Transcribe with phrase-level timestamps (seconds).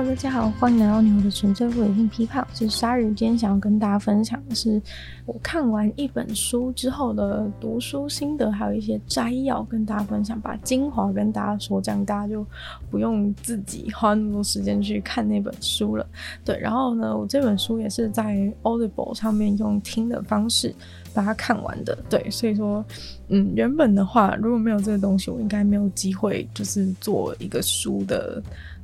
[0.00, 3.04] 大家好，欢迎来到牛的纯粹不理性批判，是鲨鱼。
[3.12, 4.80] 今天想要跟大家分享的是
[5.26, 12.44] 我看完一本书之后的读书心得，还有一些摘要跟大家分享，把精华跟大家说，这样大家就
[12.90, 16.06] 不用自己花那么多时间去看那本书了。
[16.46, 20.74] 对，然后呢，我这本书也是在 Audible 上面用听的方式
[21.12, 21.96] 把它看完的。
[22.08, 22.82] 对，所以说，
[23.28, 28.42] 嗯，原本的话如果没有这个东西，我应该没有机会就是做一个书的。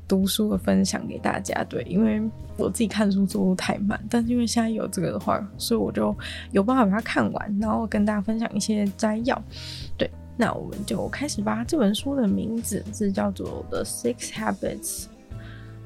[0.08, 2.22] 读书的分享给大家，对，因为
[2.56, 6.16] 我自己看书速度太慢，但是因为现在有这个的话，所以我就
[6.52, 9.42] 有办法把它看完，然后跟大家分享一些摘要。
[9.98, 11.64] 对，那我们就开始吧。
[11.66, 15.06] 这本书的名字是叫做《The Six Habits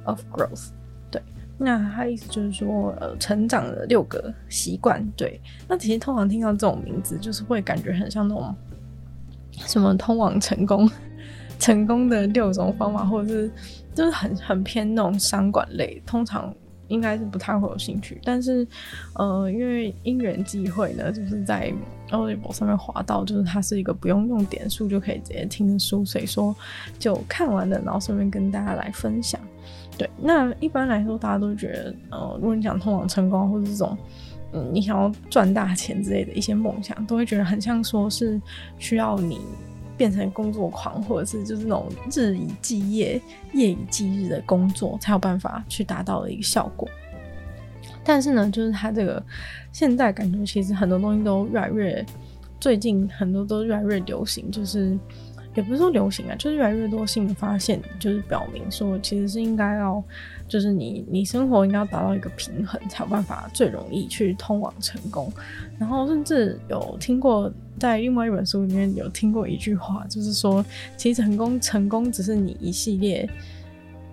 [0.05, 0.67] of Growth》。
[1.11, 1.23] 对，
[1.57, 5.03] 那它意思就是说，呃，成长的六个习惯。
[5.17, 8.55] 对，那其实通常听到这种名字，就是会感觉很像那种
[9.55, 10.87] 什么通往成功、
[11.59, 13.51] 成功的六种方法，或者是。
[13.95, 16.55] 就是很很偏那种商管类，通常
[16.89, 18.21] 应该是不太会有兴趣。
[18.25, 18.67] 但是，
[19.15, 21.73] 呃，因为因缘际会呢，就是在
[22.11, 26.55] Audible 上面滑到，就是它是一个不用用点数就可以直接听的书，所以说
[26.99, 29.41] 就看完了，然后顺便跟大家来分享。
[29.99, 33.97] 对，那一般来说，大家都觉得，呃，如果你想通往成功，或者这种，
[34.53, 38.41] 嗯，你想要赚大钱之类的一些梦想，都会觉得很像说是
[38.79, 39.41] 需要你。
[40.01, 43.21] 变成工作狂，或者是就是那种日以继夜、
[43.53, 46.89] 夜以继日的工作，才有办法去达到的一个效果。
[48.03, 49.23] 但是呢，就是它这个
[49.73, 52.03] 现在感觉其实很多东西都越来越，
[52.59, 54.99] 最近很多都越来越流行，就是。
[55.57, 60.01] 也不是说流行啊，就是越来越多新的发现，就是表明说，其实是应该要，
[60.51, 65.33] 就是你你生活应该要达到一个平衡，才有办法最容易去通往成功。
[65.79, 70.65] 然后甚至有听过，在另外一本书里面有听过一句话，就是说，
[70.97, 73.31] 其实成功成功只是你一系列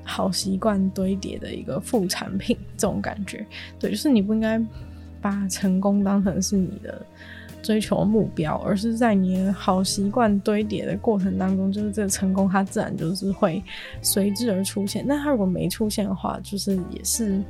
[0.04, 3.44] 好习惯堆叠的一个副产品，这种感觉。
[3.80, 4.64] 对，就是你不应该
[5.20, 7.04] 把成功当成是你的。
[7.68, 13.62] 追求目标，而是在你的好习惯堆叠的过程当中，就是这个成功，它自然就是会
[14.02, 15.04] 随之而出现。
[15.06, 17.44] 那它如果没出现的话，就是也是，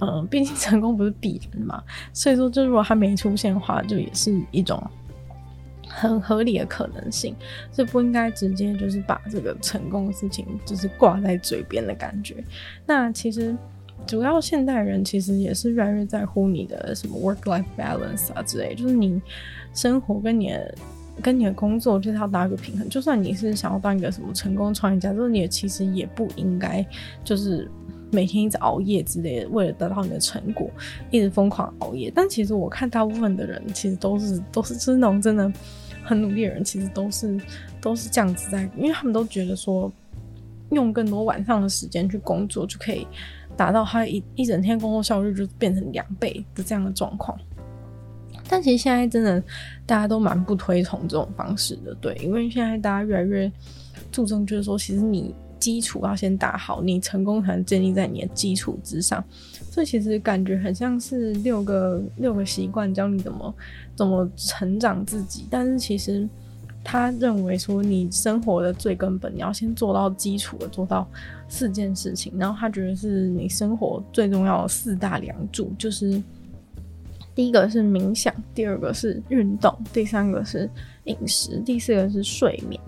[0.00, 1.82] 嗯、 毕竟成功不是必然嘛。
[2.12, 4.78] 所以说，就如果它没出现的话，就也是一种
[5.88, 7.34] 很合理的可能性。
[7.72, 12.44] 所以不应该直接就是把这个成功的事情就是挂在嘴边的感觉。
[12.84, 13.56] 那其实。
[14.06, 19.20] 主要现代人其实也是越来越在乎你的什么 work-life balance 啊之类，就是你
[19.74, 20.74] 生活跟你的
[21.22, 22.88] 跟你的工作就是要达一个平衡。
[22.88, 26.86] 就算你是想要当一个什么成功创业家，就是你也其实也不应该
[27.24, 27.68] 就是
[28.12, 30.70] 每天一直熬夜之类的，为了得到你的成果，
[31.10, 32.12] 一直疯狂熬夜。
[32.14, 35.52] 但其实我看大部分的人其实都是 都是就是那种真的
[36.04, 37.40] 很努力的人，其实都是
[37.80, 39.90] 都是这样子在，因为他们都觉得说
[40.70, 43.04] 用更多晚上的时间去工作就可以。
[43.56, 47.38] 达到他一一整天工作效率就变成两倍的这样的状况，
[48.48, 49.42] 但其实现在真的
[49.86, 53.50] 大家都蛮不推崇这种方式的，对，因为现在大家越来越
[54.12, 59.24] 注重，就是说，其实你基础要先打好，你成功才能建立在你的基础之上，
[59.70, 63.54] 所以其实感觉很像是六个六个习惯教你怎么
[63.96, 66.28] 怎么成长自己，但是其实。
[66.88, 71.04] 他认为说，你生活的最根本，你要先做到基础的，做到
[71.48, 72.32] 四件事情。
[72.38, 76.22] 然后他觉得是你生活最重要的四大梁柱，就是
[77.34, 80.70] 第一个是冥想，第二个是运动，第三个是
[81.04, 82.80] 饮食，第四个是睡眠。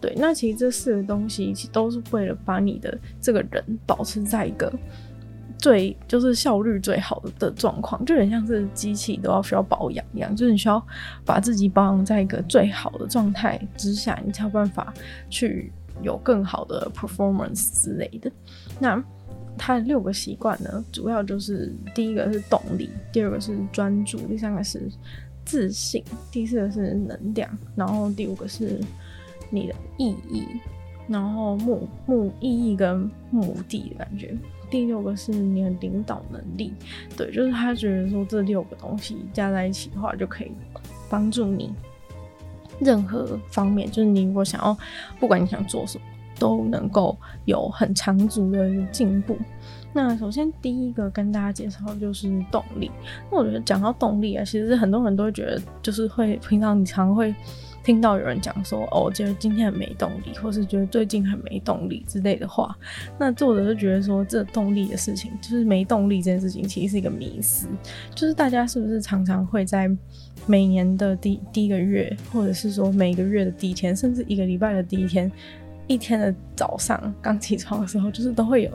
[0.00, 4.72] 对，那其实这四个东西其实都是为了把你的这个人保持在一个。
[5.64, 10.86] 最就是效率最好的的状况，就很像是机器都要需要保养一样，就是你需要
[11.24, 14.92] 把自己保养在一个最好的状态之下，你才有办法
[15.30, 15.72] 去
[16.02, 18.30] 有更好的 performance 之类的。
[18.78, 19.02] 那
[19.56, 24.86] 它的六个习惯呢，主要就是第一个是动力，第二个是专注，第三个是
[25.46, 28.78] 自信，第四个是能量，然后第五个是
[29.48, 30.44] 你的意义，
[31.08, 34.36] 然后目目意义跟目的的感觉。
[34.74, 36.72] 第六个是你的领导能力，
[37.16, 40.50] 对，就是他觉得说这六个东西加在一起的话，就可以
[41.08, 41.72] 帮助你
[42.80, 44.76] 任何方面，就是你如果想要，
[45.20, 46.04] 不管你想做什么，
[46.40, 49.38] 都能够有很长足的进步。
[49.92, 52.90] 那首先第一个跟大家介绍就是动力。
[53.30, 57.32] 那我觉得讲到动力啊，其实很多人都会觉得，就是会平常你常会
[57.84, 62.74] 听到有人讲说，哦，我觉得今天很没动力，或是觉得最近很没动力之类的话。
[63.18, 67.68] 那作者就觉得说，这动力的事情，就是没动力这件事情，其实是一个迷思。
[68.14, 69.90] 就是大家是不是常常会在
[70.46, 75.30] 每年的第第一个月，或者是说每个月的第一天，甚至一个礼拜的第一天，
[75.86, 78.70] 一天的早上刚起床的时候，就是都会有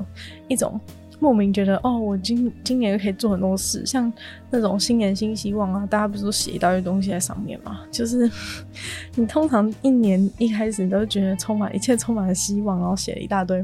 [0.47, 0.79] 一种。
[1.19, 4.11] 莫名觉得哦，我今今年可以做很多事，像
[4.49, 7.81] 那种新年新希望啊，大家不是都写一大堆东西在上面嘛？
[7.91, 8.31] 就是
[9.15, 13.57] 你通常一年一开始你都觉得充满一切充满了希望，然后写了一大堆，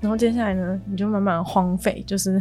[0.00, 2.40] 然后接下来呢，你就慢慢荒废，就是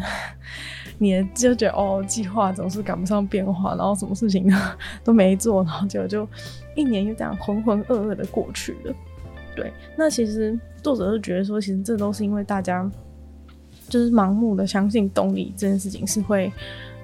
[0.99, 4.55] 你就觉得哦，计划总是赶不上变化，然后什么事情呢
[5.03, 6.27] 都没做，然后结果就
[6.75, 8.93] 一年就这样浑浑噩噩的过去了。
[9.55, 12.87] 对，那其实作者就觉得说，其实这都是因为大家。
[13.91, 16.49] 就是盲目的相信动力这件事情是会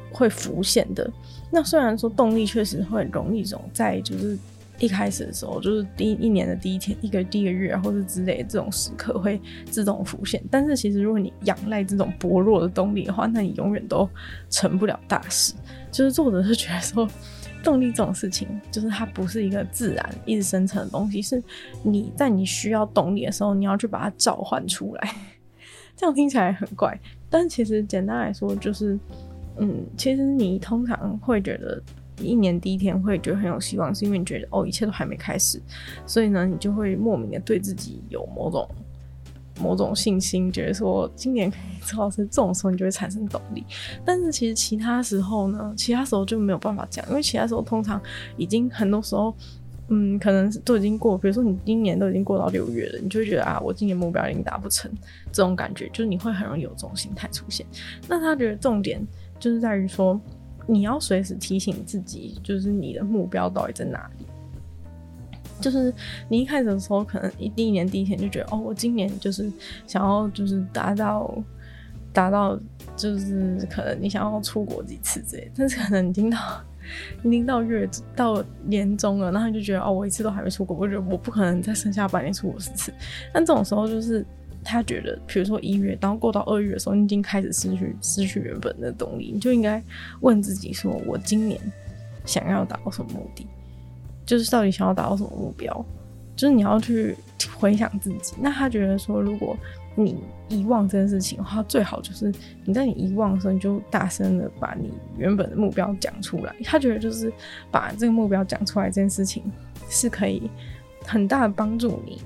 [0.10, 1.12] 会浮现的。
[1.52, 4.38] 那虽然说动力确实会容易这种在就是
[4.80, 10.42] 一开始的时候，就是第一年的第一天、一个第一个月，或者之类的这种时刻会自动浮现。
[10.50, 14.08] 但是其实如果你仰赖这种薄弱的动力的话，那你永远都
[14.50, 15.54] 成不了大事。
[15.92, 17.10] 就是作者是觉得说，
[17.64, 21.42] 动力这种事情，就是它不是一个自然一直生成的东西，是
[21.82, 25.16] 你在你需要动力的时候，你要去把它召唤出来。
[25.98, 26.98] 这样听起来很怪，
[27.28, 28.98] 但其实简单来说就是，
[29.58, 31.82] 嗯，其实你通常会觉得
[32.22, 35.60] 一年第一天会觉得很有希望，是因为你觉得哦，一切都还没开始，
[36.06, 38.70] 所以呢，你就会莫名的对自己有某种
[39.60, 43.66] 某种信心，觉得说今年可以做到是这种时候，你就会产生动力。
[44.06, 48.00] 但是其实其他时候呢，其他时候就没有办法讲，因为其他时候通常
[48.38, 49.36] 已经很多时候。
[49.90, 54.92] 嗯，可能都已经过，比如说你今年都已经过到六月了，你就会觉得啊，我今年目标已经达不成，
[55.32, 57.66] 这种感觉就是你会很容易有这种心态出现。
[58.06, 59.02] 那他觉得重点
[59.40, 60.20] 就是在于说，
[60.66, 64.26] 你要随时提醒自己，就是你的目标到底在哪里。
[65.62, 65.94] 就是
[66.28, 69.50] 你一开始的时候，可能一第一年第一天就觉得，哦，我今年就是
[69.88, 71.34] 想要就是达到
[72.12, 72.60] 达到，
[72.98, 76.38] 就是可能你想要出国几次之类，但是可能已经到。
[77.24, 82.94] 已经到月到年终了，然后你就觉得哦，我一次都还没出国，我觉得我不可能再剩下半年出国十次。
[83.34, 84.26] 但这种时候就是
[84.64, 89.82] 他觉得，比如说一月，然后过到二月的时候，你已经开始失去失去原本的动力，你就应该
[90.22, 91.60] 问自己说：我今年
[92.26, 93.48] 想要达到什么目的？
[94.26, 95.86] 就是到底想要达到什么目标？
[96.36, 97.16] 就是你要去
[97.56, 98.36] 回想自己。
[98.40, 99.58] 那他觉得说，如果
[100.00, 102.32] 你遗忘这件事情的话，最好就是
[102.64, 106.56] 你在你遗忘的时候，你就大声的把你原本的目标讲出来。
[106.64, 107.34] 他觉得就是
[107.72, 109.44] 把这个目标讲出来这件事情，
[109.90, 110.50] 是可以
[111.04, 112.22] 很大的帮助你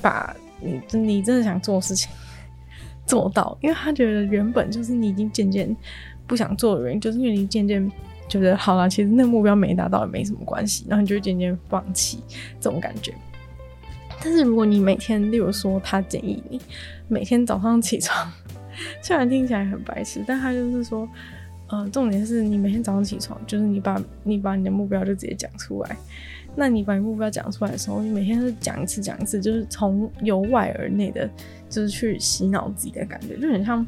[0.00, 2.08] 把你你真的想做的事情
[3.04, 3.58] 做到。
[3.60, 5.76] 因为他觉得原本就是你已经渐渐
[6.26, 7.90] 不想做的原因，就是因为你渐渐
[8.28, 12.22] 觉得好了，其实那目标没达到也没什么关系，然后你就渐渐放弃
[12.60, 13.12] 这种感觉。
[14.22, 16.60] 但是如果你每天，例如说他建议你
[17.08, 18.30] 每天早上起床，
[19.02, 21.08] 虽然听起来很白痴，但他就是说，
[21.68, 25.96] 呃，重点是你每天早上起床，就是你把你把你的目标就直接讲出来。
[26.56, 31.28] 那你把你目标讲出来的时候，你每天都讲一次讲一次，就是从由外而内的，
[31.68, 33.84] 就是去洗脑自己的感觉，就很像，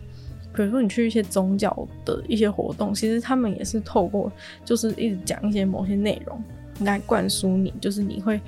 [0.53, 4.31] 比如说你去一些宗教的一些活动，其实他们也是透过
[4.65, 6.43] 就是一直讲一些某些内容
[6.81, 8.41] 来灌输你，就是你会。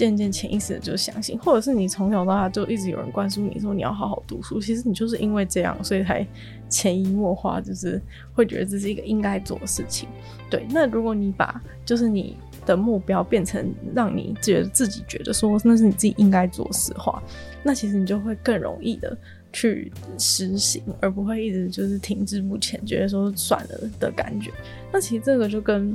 [0.00, 6.26] 渐渐潜意识的就相信，或者是你从小到大就一直有人灌输你说你要好好读书，其实你就是因为这样，所以才
[6.70, 8.00] 潜移默化，就是
[8.32, 10.08] 会觉得这是一个应该做的事情。
[10.48, 17.22] 对，那如果你把就是你的目标变成让你觉得自己觉得说那是你自己应该做的事的话，
[17.62, 19.14] 那其实你就会更容易的
[19.52, 24.50] 去实行，而不会一直就是停滞不前，觉得说算了的感觉。
[24.90, 25.94] 那其实这个就跟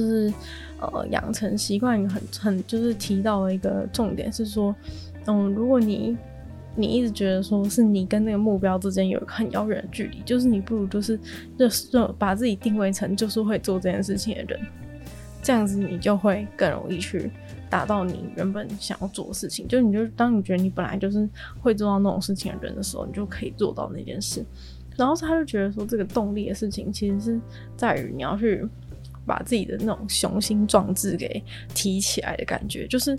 [0.00, 0.32] 就是。
[0.78, 4.76] 呃，养成习惯很很就是提到了一个重点是说，
[5.24, 6.14] 嗯，如果你
[6.74, 11.18] 你一直觉得说是你跟那个目标之间有一个很遥远的距离，就是你不如就是
[11.58, 11.88] 就是
[12.18, 14.60] 把自己定位成就是会做这件事情的人，
[15.42, 17.30] 这样子你就会更容易去
[17.70, 19.66] 达到你原本想要做的事情。
[19.66, 21.26] 就你就当你觉得你本来就是
[21.62, 24.44] 会做到那种事情的人的时候，你就可以做到那件事。
[24.94, 27.40] 然后他就觉得说，这个动力的事情其实是
[27.78, 28.68] 在于你要去。
[29.26, 31.42] 把自己的那种雄心壮志给
[31.74, 33.18] 提起来的感觉，就是，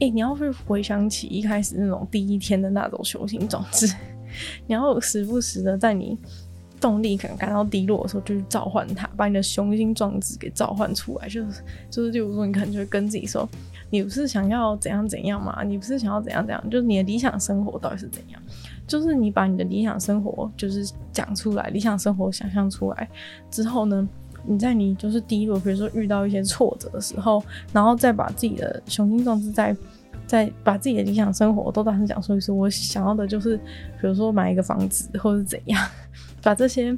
[0.00, 3.86] 诶、你要是回想起一开始那种第一天的那种雄心壮志，
[4.66, 6.18] 你要时不时的在你
[6.80, 11.28] 动力可能感到低落的时候，就去召唤它，把你的雄心壮志给召唤出来。
[11.28, 13.48] 就是就是，例如说，你可能就会跟自己说，
[13.90, 15.62] 你不是想要怎样怎样吗？
[15.64, 16.70] 你不是想要怎样怎样？
[16.70, 18.42] 就是你的理想生活到底是怎样？
[18.86, 23.08] 就是你把你的理想生活就是讲出来，理想生活想象出来
[23.50, 24.06] 之后呢，
[24.46, 29.76] 你在你就是低落，比如说遇到一些挫折的时候，然后再把自己的雄心壮志再
[30.26, 33.56] 再把自己的理想生活都大声讲出来，说我想要的就是，
[34.00, 35.82] 比如说买一个房子，或者怎样，
[36.42, 36.96] 把这些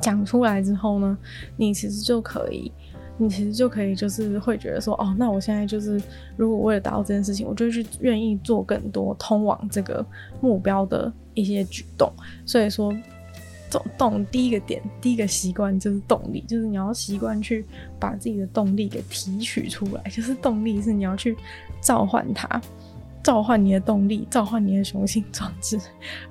[0.00, 1.18] 讲出来之后呢，
[1.56, 2.70] 你其实就可以。
[3.18, 5.98] 你其实就可以，就是会觉得说，哦，那我现在就是，
[6.36, 10.04] 如果为了达到这件事情，我就去愿意做更多通往这个
[10.42, 12.12] 目标的一些举动。
[12.44, 12.94] 所以说，
[13.70, 17.64] 动动第一个点，第一个习惯就是动力，就是你要习惯去
[17.98, 21.36] 把自己的动力给提取出来，就是动力是你要去
[21.80, 22.60] 召唤它。
[23.22, 25.76] 召唤你的动力，召唤你的雄心壮志，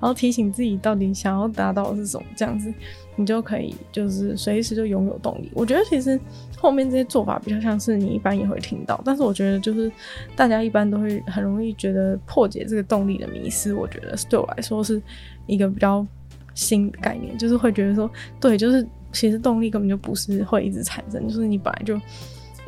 [0.00, 2.72] 后提醒自己到底想要达到的是什么，这样子
[3.16, 5.50] 你就可以就是随时就拥有动力。
[5.52, 6.18] 我觉得其实
[6.56, 9.92] 后面这些做法比较像是你一般也会听到，但是我觉得就是
[10.34, 13.74] 大家一般都会很容易觉得破解这个动力的迷失。
[13.74, 15.02] 我觉得对我来说是
[15.46, 16.06] 一个比较
[16.56, 18.10] 新概念，就是会觉得说，
[18.40, 21.96] 对，就是其实动力根本就不是会一直产生，就是你本来就。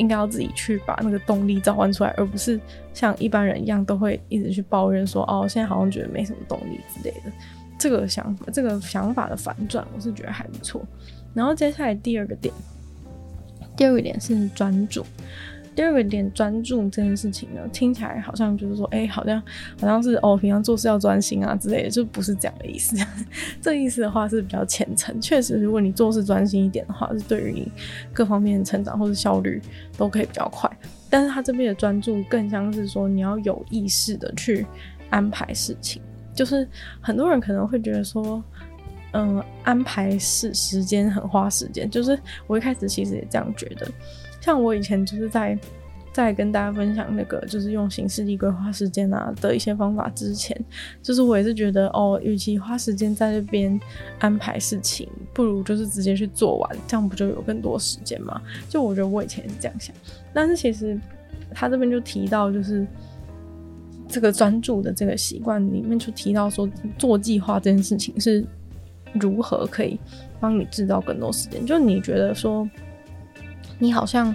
[0.00, 2.60] 应该要自己去把那个动力召唤出来，而不是
[2.94, 7.32] 像一般人一样都会一直去抱怨说：“哦，现在好像觉得没什么动力之类的。”
[7.76, 10.80] 这个想法，这个想法的反转，我是觉得还不错。
[11.34, 12.54] 然后接下来第二个点，
[13.76, 15.04] 第二个点是专注。
[15.78, 19.40] 第二个点，专注这件事情呢，听起来好像就是说，哎、好像
[19.80, 22.96] 好像是哦，平常做事要专心啊之类的，就不是这样的意思。
[23.62, 27.70] 这意思的话是比较浅层，确实，如果你做事专心一点的话，是对于你
[28.12, 29.62] 各方面的成长或者效率
[29.96, 30.68] 都可以比较快。
[31.08, 34.66] 但是他这边的专注更像是说，你要有意识的去
[35.10, 36.02] 安排事情。
[36.34, 36.66] 就是
[37.00, 38.42] 很多人可能会觉得说，
[39.12, 41.88] 嗯，安排事时间很花时间。
[41.88, 42.18] 就是
[42.48, 43.86] 我一开始其实也这样觉得。
[44.40, 45.58] 像我以前就是在
[46.10, 50.58] 在跟大家分享那个就是用形式力规划时间啊的一些方法之前，
[51.00, 53.78] 就是我也是觉得哦，与其花时间在这边
[54.18, 58.40] 安排事情，不如就是直接去做完，这样不就有更多时间吗？
[58.68, 59.94] 就我觉得我以前也是这样想，
[60.32, 60.98] 但是其实
[61.52, 62.84] 他这边就提到就是
[64.08, 68.44] 这个专注的这个习惯里面就提到说，做计划这件事情是
[69.12, 70.00] 如何可以
[70.40, 72.68] 帮你制造更多时间，就你觉得说。
[73.78, 74.34] 你好像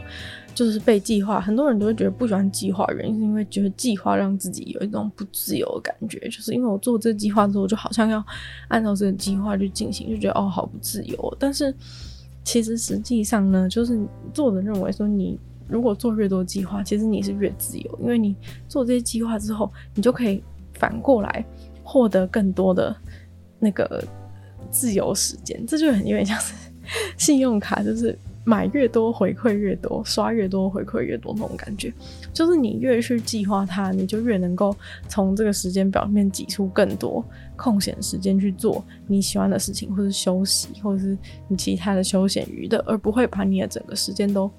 [0.55, 8.23] 就是被计划，很多人都会觉得不喜欢计划，原因是因为觉得计划让自己有一种不自由的感觉，就是因为我做这计划之后，就好像要
[8.67, 11.37] 按照这个计划去进行，就觉得哦，好不自由。
[11.39, 11.73] 但是
[12.43, 13.99] 其实实际上呢，就是
[14.33, 18.35] 作者认为说，你如果做越多计划，其实你是越自由，因为你
[18.69, 21.43] 做这些计划之后，你就可以反过来
[21.83, 22.95] 获得更多的
[23.59, 24.03] 那个
[24.69, 25.65] 自由时间。
[25.65, 26.53] 这就很有点像是
[27.17, 28.15] 信用卡，就是。
[28.45, 31.93] 买越多回馈越多，刷越多回馈越多那种感觉，
[32.33, 34.75] 就是你越去计划它，你就越能够
[35.07, 37.23] 从这个时间表面挤出更多
[37.55, 44.51] 空闲时间去做你喜欢的事情，或是休息，或者是你其他的休闲娱乐，而不会把你的整个时间都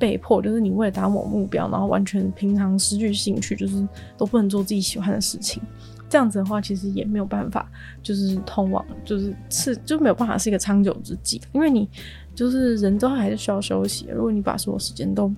[0.00, 3.86] 被迫，就是你为了达某目标，然后完全平常失去兴趣，就是
[4.18, 5.62] 都不能做自己喜欢的事情。
[6.08, 7.70] 这样子的话，其实也没有办法，
[8.02, 11.88] 就是通往，就是是就没有办法是一个长久之计，因为你。
[12.34, 14.06] 就是人都还是需要休息。
[14.12, 15.32] 如果你把所有时间都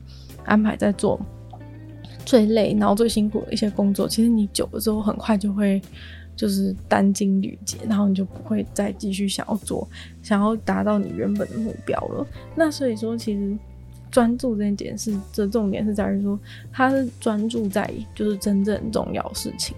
[0.44, 1.20] 安排在做
[2.24, 5.80] 最累、然后最辛苦的一些工作，其实你久了之后，很快就会
[6.36, 9.86] 就是殚精竭竭，然后你就不会再继续想要做、
[10.22, 12.26] 想要达到你原本的目标了。
[12.54, 13.56] 那所以说，其实
[14.10, 16.38] 专注这件事，这重点是在于说，
[16.72, 19.76] 它是专注在就是真正重要事情。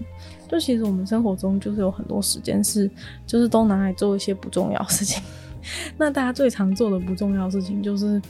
[0.49, 2.89] 就其实我们生活中就是有很多时间是，
[3.25, 5.21] 就是都拿来做一些不重要事情。
[5.97, 8.21] 那大家最常做的不重要事情就是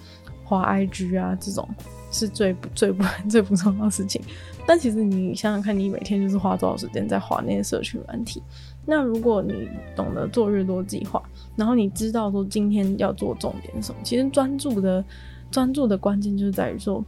[0.44, 1.68] 滑 IG 啊，这种
[2.12, 4.22] 是最不最不 最不重要的事情。
[4.66, 8.42] 但其实你想想看，你每天就是花多少时间在滑那些社群软体？
[8.86, 11.22] 那如果你懂得做越多计划，
[11.56, 15.04] 然后你知道说今天要做重点什么，其实专注的
[15.52, 17.04] 专注的关键就是在于说，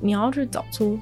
[0.00, 0.98] 你要去找出。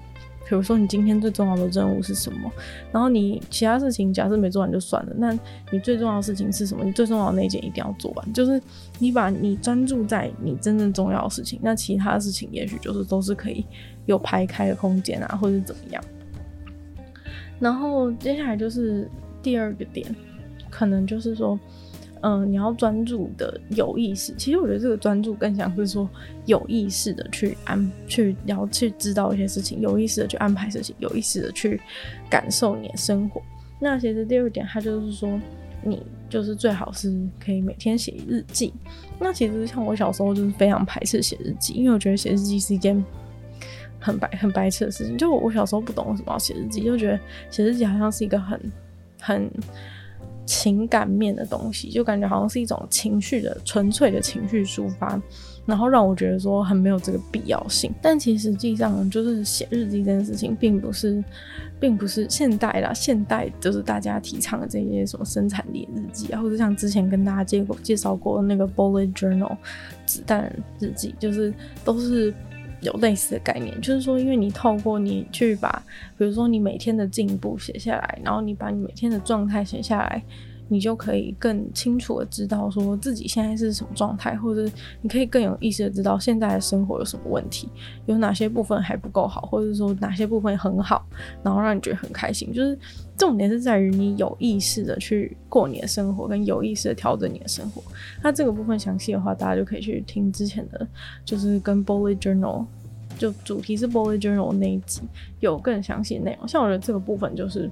[0.49, 2.51] 比如说，你今天最重要的任务是什么？
[2.91, 5.13] 然后你其他事情假设没做完就算了。
[5.17, 5.33] 那
[5.71, 6.85] 你最重要的事情是什么？
[6.85, 8.33] 你最重要的那一件一定要做完。
[8.33, 8.61] 就是
[8.99, 13.65] 你把你专注在你真正重要的事情，那其他事情也许就是都是可以
[14.07, 16.03] 有排开的空间啊，或者怎么样。
[17.59, 19.09] 然后接下来就是
[19.43, 20.15] 第二个点，
[20.71, 21.59] 可能就是说。
[22.23, 24.33] 嗯，你要专注的有意识。
[24.37, 26.09] 其实我觉得这个专注更像是说
[26.47, 31.81] 有意识的去安去要去知道一些事情，有意识的去安排事情，有意识的去
[32.31, 33.43] 感受你的生活。
[33.81, 35.41] 那其实第二点，它就是说
[35.83, 36.01] 你
[36.31, 37.13] 就是最好是
[37.45, 38.73] 可以每天写日记。
[39.19, 43.05] 那其实像我小时候就是非常排斥写日记，因为我觉得写日记是一件
[43.99, 45.19] 很白很白痴的事情。
[45.19, 47.19] 就我小时候不懂为什么要写日记，就觉得
[47.51, 48.73] 写日记好像是一个很
[49.21, 49.51] 很
[50.53, 55.21] 情感面的东西，就感觉好像是一种情绪的纯粹的情绪抒发。
[55.65, 61.23] 然后让我觉得说很没有这个必要性，但其实实际上就是写日记这件事情，并不是，
[61.79, 69.57] 并不是现代啦，现代就是大家提倡的这些什么生产力日记啊，或者像之前跟大家介过介绍过那个 bullet journal
[70.05, 71.55] 子弹日记，就是
[71.85, 72.35] 都是
[72.83, 75.83] 有类似的概念，就是说，因为你透过你去把，
[76.19, 80.23] 比如说你每天的进步写下来，然后你把你每天的状态写下来。
[80.73, 84.67] 你就可以更清楚的知道说自己现在是什么状态，或者
[85.03, 87.69] 你可以更有意识的知道现在的生活有什么问题，
[88.07, 91.05] 有哪些部分还不够好，或者说哪些部分很好，
[91.43, 92.51] 然后让你觉得很开心。
[92.55, 92.79] 就是
[93.19, 97.83] 重点是在于你有意识的去过你的生活，跟有意识的调整你的生活。
[98.23, 100.87] 那这个部分详细的话，大家就可以去听之前的，
[101.23, 102.65] 就是跟 Bullet Journal
[103.19, 105.03] 就主题是 Bullet Journal 那一集
[105.41, 106.49] 有更详细的内容。
[106.49, 107.71] 像我觉得这个部分就是。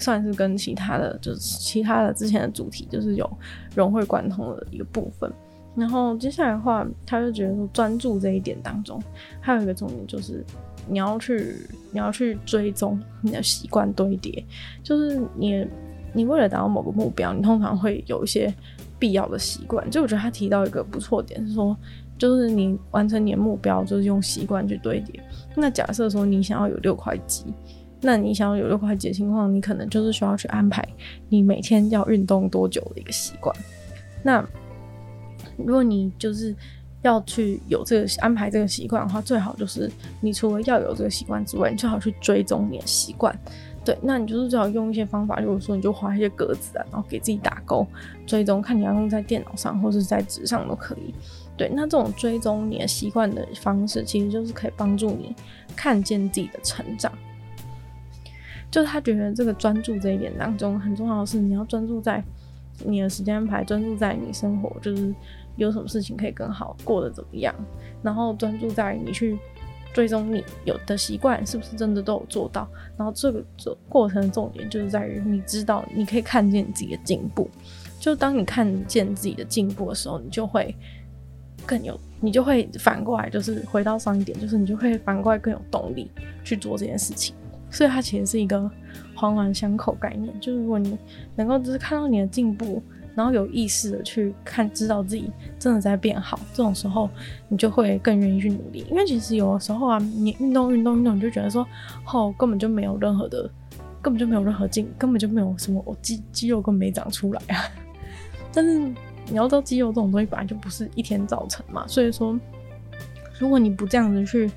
[0.00, 3.30] 算是跟其他的，就是其他的之前的主题，就是有
[3.76, 5.30] 融会贯通的一个部分。
[5.76, 9.00] 然后接下来的话，他就觉得说专注这一点当中，
[9.40, 10.44] 还有一个重点就是
[10.88, 11.54] 你要去
[11.92, 14.44] 你要去追踪你的习惯堆叠，
[14.82, 15.64] 就是你
[16.12, 18.52] 你为了达到某个目标，你通常会有一些
[18.98, 19.88] 必要的习惯。
[19.90, 21.76] 就我觉得他提到一个不错点是说，
[22.18, 25.22] 就是你完成你的目标，就是用习惯去堆叠。
[25.54, 27.44] 那假设说你想要有六块肌。
[28.00, 30.86] 那你想要有六块肌的情况，你可能就是需要去安排
[31.28, 33.54] 你每天要运动多久的一个习惯。
[34.22, 34.44] 那
[35.56, 36.54] 如果你就是
[37.02, 39.90] 要去有这个安排这个习惯的话，最好就是
[40.20, 43.38] 你除了要有这个习惯之外，你最好去追踪你的习惯。
[43.82, 47.86] 对，那你就是最好用一些方法，例如说你就画一些格子啊，然后给自己打勾，
[48.26, 51.14] 追踪看你要用在电脑上或是在纸上都可以。
[51.56, 55.34] 对，那这种追踪你的习惯的方式，其实就是可以帮助你
[55.74, 57.10] 看见自己的成长。
[58.70, 62.22] 就是他觉得这个专注这一点当中很重要的是，你要专注在
[62.84, 65.12] 你的时间安排，专注在你生活，就是
[65.56, 67.54] 有什么事情可以更好过得怎么样，
[68.02, 69.36] 然后专注在你去
[69.92, 77.50] 追踪你有的习惯是不是真的都有做到，然后这个这过程的重点就是在于你知道你可以看见自己的进步，
[77.98, 80.72] 就当你看见自己的进步的时候，你就会
[81.66, 86.08] 更有，你就会反过来就是回到上一点，就是你就会反过来更有动力
[86.44, 87.34] 去做这件事情。
[87.70, 88.70] 所以它其实是一个
[89.14, 90.98] 环环相扣概念，就是如果你
[91.36, 92.82] 能够就是看到你的进步，
[93.14, 97.08] 然后有意识的去看，知道自己真的在变好，这种时候
[97.48, 98.84] 你就会更愿意去努力。
[98.90, 101.66] 因为其实有的时候啊，你运动运动运动，你就觉得说，
[102.12, 103.48] 哦，根本就没有任何的，
[104.02, 107.64] 根本就没有任何进，根本就没有什么，我肌肌肉根本没长出来啊。
[108.52, 112.38] 但是你要知道，肌肉这种东西本来就不是一天造成嘛，所以说，
[113.38, 114.50] 如果你不这样子去。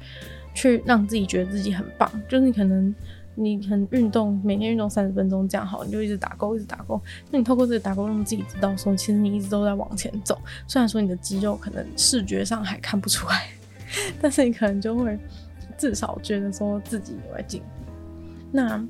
[0.53, 2.93] 去让自己觉得自己很棒，就是你可能
[3.35, 7.01] 你很运动，每天运动三十分钟这样好，你就一直打勾，一直打勾。
[7.31, 10.39] 那你透过这个打勾，让自己知道说，其实你一直都在往前走。
[10.67, 13.47] 虽然说你的肌肉可能视觉上还看不出来，
[14.21, 15.17] 但是你可能就会
[15.77, 17.65] 至少觉得说自己有在进步。
[18.51, 18.85] 那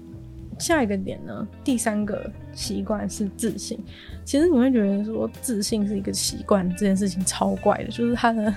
[0.59, 1.47] 下一个点呢？
[1.63, 3.79] 第三个习惯是自信。
[4.25, 8.53] 其实你会觉得说自信是一个习惯，这件事情超怪的，就是它的。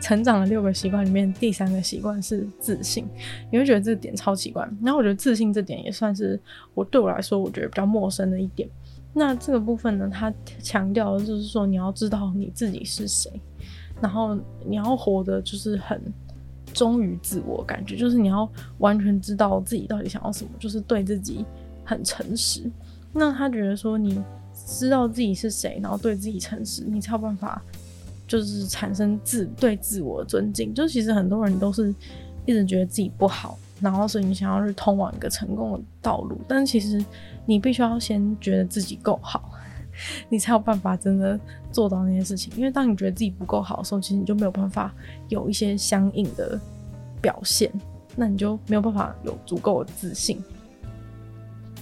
[0.00, 3.06] 成长的六个习惯里面，第三个习惯是自信。
[3.50, 6.40] 你会觉得这个点超奇怪，然后我觉得自信这点也算是
[6.74, 8.68] 我对我来说，我觉得比较陌生的一点。
[9.12, 13.30] 那这个部分呢，他强调的就是说，你要知道你自己是谁，
[14.00, 16.00] 然后你要活得就是很
[16.74, 18.46] 忠于自我，感觉就是你要
[18.78, 21.46] 完全知道自己到底想要什么，就是对自己
[21.82, 22.70] 很诚实。
[23.12, 24.22] 那他觉得说，你
[24.68, 27.62] 知道自己是谁，然后对自己诚实，你才有办法。
[28.26, 31.94] 就是产生自对自我尊敬，就其实很多人都是
[32.44, 37.04] 一直觉得自己不好，然后所以你想要去通往一个成功的道路，但其实
[37.44, 39.50] 你必须要先觉得自己够好，
[40.28, 41.38] 你才有办法真的
[41.70, 42.52] 做到那些事情。
[42.56, 44.92] 因为当你觉得自己不够好的时候，其实你就没有办法
[45.28, 46.58] 有一些相应的
[47.20, 47.70] 表现，
[48.16, 50.42] 那你就没有办法有足够的自信。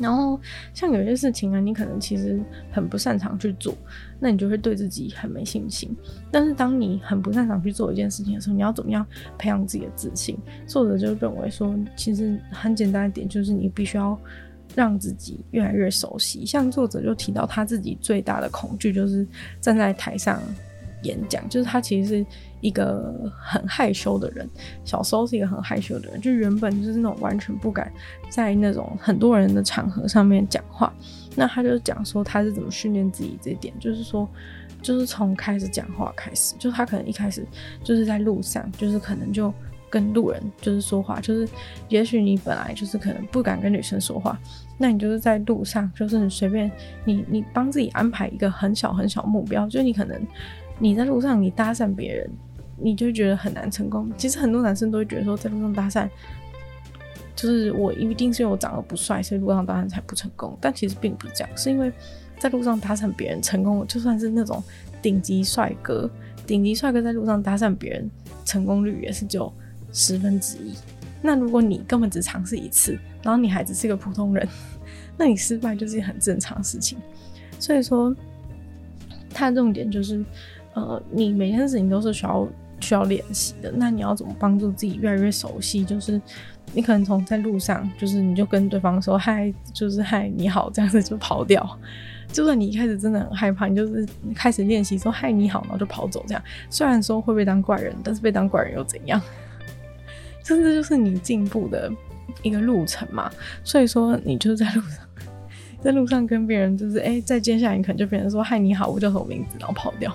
[0.00, 0.40] 然后
[0.72, 2.40] 像有些事情啊，你可能其实
[2.72, 3.72] 很不擅长去做，
[4.18, 5.96] 那你就会对自己很没信心。
[6.30, 9.06] 但是当你很不擅长去做一件事情的时候，你要怎么样
[9.38, 10.36] 培养自己的自信？
[10.66, 14.18] 作者就认为说，其实很简单一点，就是你必须要
[14.74, 16.44] 让自己越来越熟悉。
[16.44, 19.24] 像作者就提到他自己最大的恐惧就是
[19.60, 20.42] 站在台上
[21.04, 22.26] 演讲，就是他其实是
[22.64, 24.48] 一个很害羞的人，
[24.86, 27.92] 小时候是一个很害羞的人，就原本就是那种完全不敢
[28.30, 30.90] 在那种很多人的场合上面讲话。
[31.36, 34.26] 那他就讲说他是怎么训练自己这一点，就是说，
[34.80, 37.44] 就是从开始讲话开始，就他可能一开始
[37.82, 39.52] 就是在路上，就是可能就
[39.90, 41.46] 跟路人就是说话，就是
[41.90, 44.40] 也许你本来就是可能不敢跟女生说话，
[44.78, 46.72] 那你就是在路上，就是你随便
[47.04, 50.18] 你你帮自己安排一个很小很小目标，就是你可能
[50.78, 52.30] 你在路上你搭讪别人，
[52.76, 54.10] 你就觉得很难成功。
[54.16, 56.08] 其实很多男生都会觉得说在路上搭讪。
[57.36, 60.56] 就是我一定是因为我长得不帅，所以路上搭讪才不成功。
[60.60, 61.92] 但其实并不是这样，是因为
[62.38, 64.62] 在路上搭讪别人成功，就算是那种
[65.02, 66.08] 顶级帅哥，
[66.46, 68.08] 顶级帅哥在路上搭讪别人，
[68.44, 69.52] 成功率也是只有
[69.92, 70.74] 十分之一。
[71.20, 74.48] 那如果你根本只尝试一次，然后你还只是一个普通人，
[75.18, 76.96] 那你失败就是一很正常的事情。
[77.58, 78.14] 所以说，
[79.30, 80.24] 它的重点就是，
[80.74, 82.46] 呃，你每件事情都是需要
[82.84, 83.72] 需要练习的。
[83.74, 85.84] 那你要怎么帮助自己越来越熟悉？
[85.84, 86.20] 就是。
[86.72, 91.78] 你可能从在路上，就是你就跟对方说嗨，就是嗨你好，这样子就跑掉。
[92.32, 96.42] 就算你一开始真的很害怕，你就是开始练习说嗨你好，然后就跑走这样。
[96.70, 99.20] 虽然说会被当怪人，但是被当怪人又怎样？
[100.42, 101.88] 甚至就是你进步的
[102.42, 103.30] 一个路程嘛。
[103.62, 104.98] 所以说你就是在路上，
[105.80, 110.12] 在路上跟别人就是哎，在接下来你可能就变成说嗨你好，我叫什么名字，然后跑掉。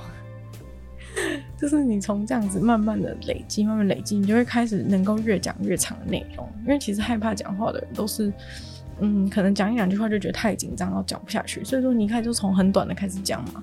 [1.60, 6.48] 就是你从这样子慢慢的累积，慢慢累积，你就会开始能够越讲越长的内容。
[6.62, 8.32] 因为其实害怕讲话的人都是，
[9.02, 11.62] 嗯，可能讲一两句话就觉得太紧张，然后讲不下去。
[11.66, 13.62] 所以说你一开始就从很短的开始讲嘛，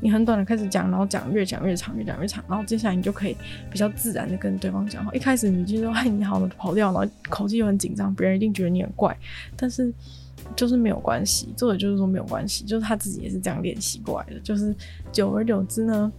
[0.00, 3.36] 你很短的开始讲，然后讲越讲越长，越讲越长，然后接下来你就可以
[3.68, 5.12] 比较自然的跟对方讲话。
[5.12, 9.16] 一开始你就说嗨你好，然后跑掉，然后口气又很紧张，别人一定觉得你很怪。
[9.56, 9.92] 但是
[10.54, 14.38] 就是没有关系，作者就是说没有关系，就是他自己也是这样练习过来的。
[14.44, 14.72] 就是
[15.10, 16.12] 久而久之呢。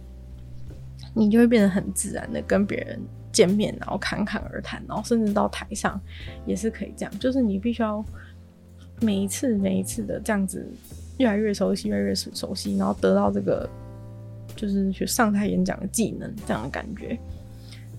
[1.14, 3.00] 你就会变得很自然的跟别人
[3.32, 5.98] 见面，然后侃侃而谈，然后甚至到台上
[6.44, 7.18] 也是可以这样。
[7.18, 8.04] 就是你必须要
[9.00, 10.68] 每一次每一次的这样子
[11.18, 13.66] 越来越熟悉，越来越熟悉，然后得到这个
[14.54, 17.18] 就是去上台演讲的技能这样的感觉。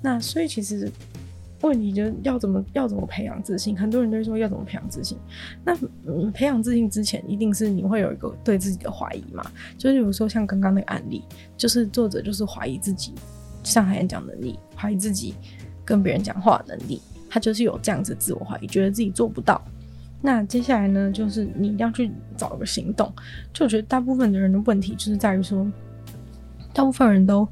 [0.01, 0.91] 那所以其实。
[1.61, 3.75] 问题就是要怎么要怎么培养自信？
[3.77, 5.17] 很多人都说要怎么培养自信。
[5.63, 9.43] 那嗯，培养自信之前，一定是你会有一个对自己的怀疑嘛？
[9.77, 11.23] 就是比如说像刚刚那个案例，
[11.57, 13.13] 就是作者就是怀疑自己
[13.63, 15.33] 上海演讲能力，怀疑自己
[15.83, 19.59] 跟别人讲话能力，他就是有这样子自我怀疑，觉得自己做不到。
[20.21, 23.11] 那接下来呢，就是你一定要去找一个行动。
[23.53, 25.65] 就我觉得大部分的人的问题就是在于说，
[26.73, 27.47] 大部分人都。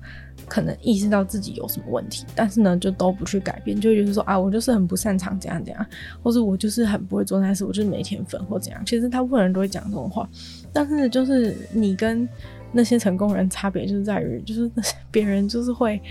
[0.47, 5.85] 可能意识到自己有什么问题，但是呢，就都不去改变，就觉得说啊，我就是很不擅长怎样怎样，
[6.21, 8.85] 或者我就是很不会做那事，我就是没天分或怎样。
[8.85, 10.29] 其实大部分人都会讲这种话，
[10.71, 12.27] 但是就是你跟
[12.71, 14.69] 那些成功人差别就是在于，就是
[15.11, 16.01] 别人就是会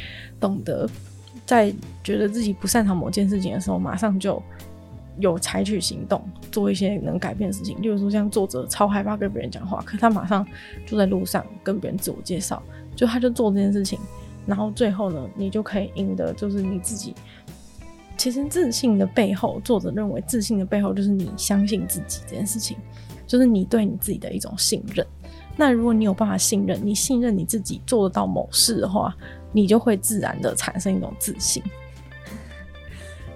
[0.40, 0.88] 懂得
[1.44, 4.42] 在觉得自己不擅长某件事情的时候，马上就
[5.18, 7.80] 有采取行动，做一些能改变的事情。
[7.82, 10.46] 例如说，像作者超害怕跟别人讲话，可他马上
[10.86, 12.62] 就在路上跟别人自我介绍，
[12.96, 13.98] 就他就做这件事情。
[14.46, 17.14] 然后最后呢，你就可以赢得就是你自己。
[18.16, 22.76] 其实自信的背后，作者认为自信的背后就是你相信自己这件事情，
[23.26, 25.04] 就是你对你自己的一种信任。
[25.56, 29.14] 那如果你有办法信任，你信任你自己做得到某事的话，
[29.52, 31.62] 你就会自然的产生一种自信。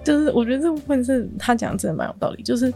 [0.03, 2.73] 就是我觉得这部分是他讲的真的蛮有道理，就是。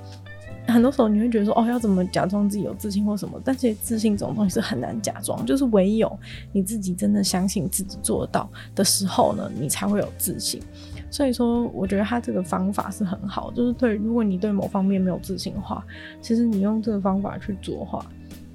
[0.68, 3.42] 很多时候你会觉得说，哦，要怎么假装自己有自信或什么？
[3.44, 6.20] 但是自信这种东西是很难假装，就是唯有
[6.52, 10.62] 你自己真的相信自己做得到的时候呢，你才会有自信。
[11.10, 15.86] 所以说，我觉得他这个方法是很好，就是对，如果你对某方面没有自信的话，
[16.22, 18.06] 其实你用这个方法去做的话，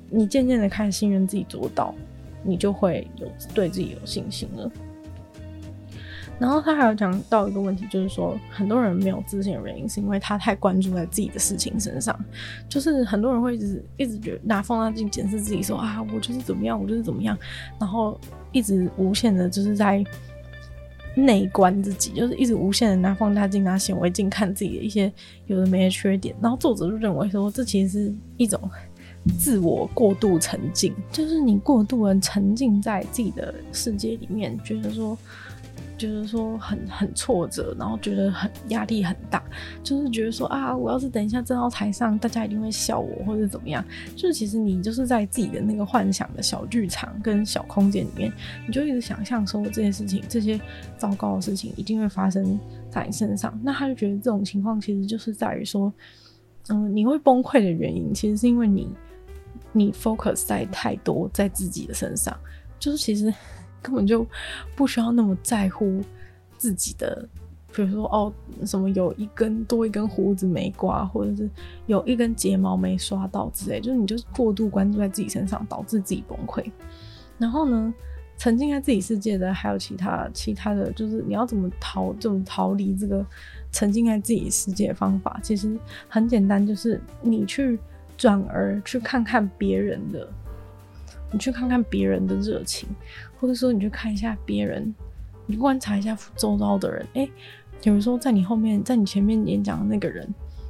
[0.09, 1.95] 你渐渐的开始信任自己做到，
[2.42, 4.71] 你就会有对自己有信心了。
[6.38, 12.14] 然后他还有讲到一个问题，就是说很多人没有自信的原因，是因为他太关注在自己的事情身上。
[12.68, 17.37] 就是很多人会一直一直觉得拿放大镜检视自己说，说啊，我就是怎么样，我就是怎么样，
[17.81, 18.20] 然后
[18.53, 20.05] 一直无限的就是在
[21.14, 25.11] 内观自己，就是一直无限的拿放大镜、拿显微镜看自己的一些
[25.46, 26.37] 有的没的缺点。
[26.42, 28.61] 然后作者就认为说，这其实是一种
[29.38, 35.16] 自我过度沉浸，就是你过度的沉浸在自己的世界里面，觉得说。
[35.96, 39.42] 就是说很很挫折，然后觉得很压力很大，
[39.82, 43.85] 就是觉得说啊，我要是等一下站到台上，大家一定会笑我，或者怎么样。
[44.14, 48.30] 就是其实你就是在自己的那个幻想的小剧场跟小空间里面，
[48.66, 50.61] 你就一直想象说这些事情，这些
[50.98, 53.59] 糟糕的事情一定会发生在你身上。
[53.64, 55.92] 那他就觉得这种情况其实就是在于说，
[56.68, 58.88] 嗯，你会崩溃的原因，其实是因为你
[59.72, 62.37] 你 focus 在太多在自己的身上，
[62.78, 63.32] 就是其实。
[63.87, 64.27] 根本就
[64.75, 66.03] 不需要那么在乎
[66.59, 67.25] 自己的，
[67.72, 68.33] 比如说哦，
[68.66, 71.49] 什么有一根多一根胡子没刮，或者是
[71.87, 76.64] 有一根睫毛没刷到之类，就是你就是过度关注在自己身上，导致自己崩溃。
[77.38, 77.94] 然后呢，
[78.37, 83.25] 沉浸在自己世界的还有其他其他的就是你要怎么逃，怎么逃离这个
[83.70, 87.79] 沉浸在自己世界的方法，其实很简单，就是你去
[88.16, 90.29] 转而去看看别人的。
[91.30, 92.88] 你去看看别人的热情，
[93.40, 94.94] 或者说你去看一下别人，
[95.46, 97.06] 你观察一下周遭的人。
[97.14, 97.32] 诶、欸，
[97.82, 100.28] 比如说在你后面，在你前面演讲的那个人，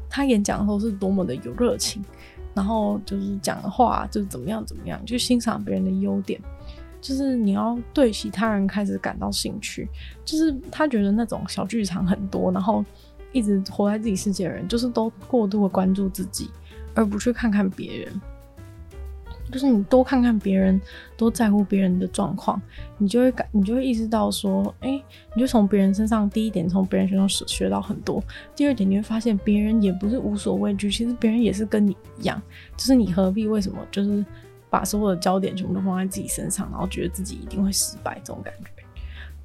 [0.08, 2.02] 他演讲的时候是多么的有热情，
[2.54, 6.40] 然后就是讲的话就是怎么样怎么样，去欣赏别人的优点。
[6.98, 9.88] 就是你要对其他人开始感到兴趣，
[10.24, 12.84] 就是他觉得那种小剧场很多，然后
[13.30, 16.50] 一直活在自己世界的人，就是都过度的关注自己，
[16.94, 18.20] 而不去看看别人。
[19.50, 20.80] 就是你多看看别人，
[21.16, 22.60] 多在乎别人的状况，
[22.98, 25.02] 你就会感，你就会意识到说，哎、
[25.34, 28.22] 你就从别人身上，第一点从别人身上学学到很多，
[28.54, 32.40] 第二点你会发现别人也不是无所畏惧，其实别人也是跟你一样，
[32.76, 34.24] 就是你何必为什么就是
[34.68, 38.70] 把所有的焦点全部都放在自己身上，然后觉得自己一定会失败这种感觉。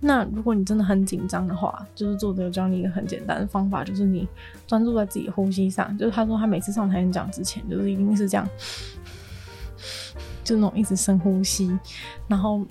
[0.04, 4.28] 那如果你真的很紧张的话，就是作者教你一个很简单的方法，就是你
[4.66, 8.50] 专注在自己呼吸上，就是他说他每次上台演讲之前，就是一定是这样。
[10.44, 11.78] 就那种一直深呼吸，
[12.28, 12.66] 然后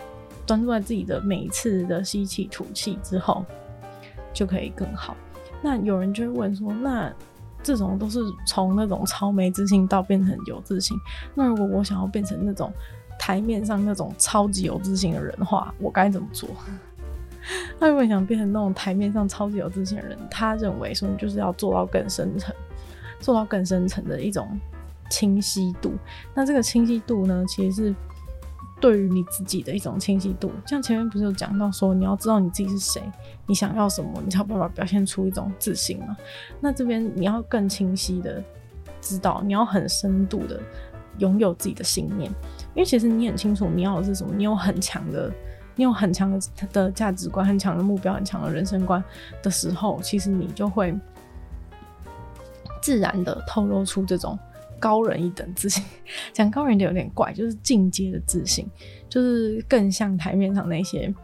[0.47, 3.45] 专注在自己的每一次的吸气吐气之后，
[4.33, 5.17] 就可以更好。
[5.63, 7.13] 那有人就会问说，那
[7.63, 10.97] 这种都是从那种超没自信到变成有自信，
[11.35, 12.73] 那如果我想要变成那种
[13.19, 16.49] 台面上那种超级有自信的人的话，我该怎么做？
[17.79, 22.55] 那如果想变成那种台面上超级有自信的人，他认为说你就是要做到更深层，
[23.19, 24.59] 做到更深层的一种。
[25.11, 25.92] 清晰度，
[26.35, 27.94] 那这个清晰度呢，其实是
[28.81, 30.51] 对于你自己的一种清晰度。
[30.64, 33.03] 像前面不是有讲到说，你要知道你自己是谁，
[33.46, 36.16] 你想要什么，你才有办法表现出一种自信嘛。
[36.61, 38.42] 那这边你要更清晰的
[39.03, 40.59] 知道，你要很深度的
[41.18, 42.31] 拥有自己的信念，
[42.75, 45.31] 因为其实你很清楚你要的是什么，你有很强的，
[45.75, 46.40] 你有很强的
[46.73, 49.03] 的价值观，很强的目标，很强的人生观
[49.42, 50.99] 的时候，其实你就会
[52.81, 54.38] 自然的透露出这种。
[54.81, 55.85] 高人一等自信，
[56.33, 58.66] 讲高人的有点怪，就是进阶的自信，
[59.09, 61.14] 就是更像台面上那些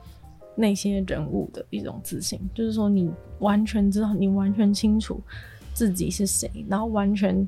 [0.55, 2.38] 那些人物的一种自信。
[2.55, 5.21] 就是说，你完全知道，你完全清楚
[5.75, 7.47] 自己是谁，然后完全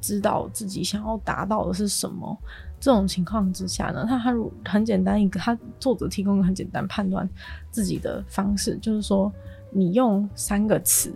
[0.00, 2.36] 知道自己想要达到的是什么。
[2.80, 7.28] 这种情况之下呢，他他如很简单一个，他作者提供一个很简单判断
[7.70, 9.32] 自己的方式，就是说，
[9.70, 11.10] 你用三个词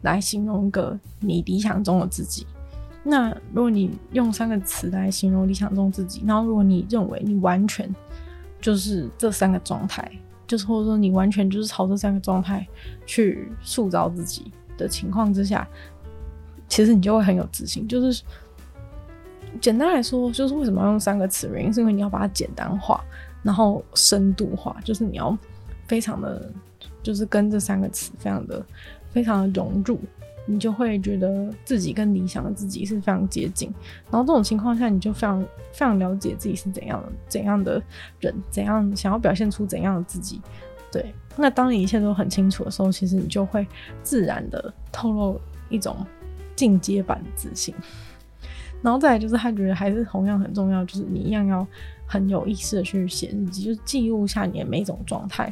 [0.00, 2.46] 来形容一个你理想中的自己。
[3.06, 7.94] 那如果你用三个词来形容理想中自己，然后如果你认为你完全
[8.62, 10.10] 就是这三个状态，
[10.46, 12.66] 就是或者说你完全就是朝这三个状态
[13.04, 15.68] 去塑造自己的情况之下，
[16.66, 17.86] 其实你就会很有自信。
[17.86, 18.22] 就是
[19.60, 21.46] 简单来说，就是为什么要用三个词？
[21.52, 23.04] 原因是因为你要把它简单化，
[23.42, 25.36] 然后深度化，就是你要
[25.86, 26.50] 非常的，
[27.02, 28.64] 就是跟这三个词非常的、
[29.10, 30.00] 非常的融入。
[30.46, 33.72] 你就会觉得自己跟理想的自己是非常接近，
[34.10, 35.40] 然后这种情况下，你就非常
[35.72, 37.82] 非常了解自己是怎样的怎样的
[38.20, 40.40] 人，怎样想要表现出怎样的自己。
[40.92, 43.66] 对，那当你一切都很清楚的时候，其实你就会
[44.02, 45.96] 自然的透露一种
[46.54, 47.74] 进阶版的自信。
[48.82, 51.66] 然后再来就是他觉得还是同样很重要，就是你一样要
[52.06, 55.50] 很有意识的去写日记，就是记录下你的每一种状态。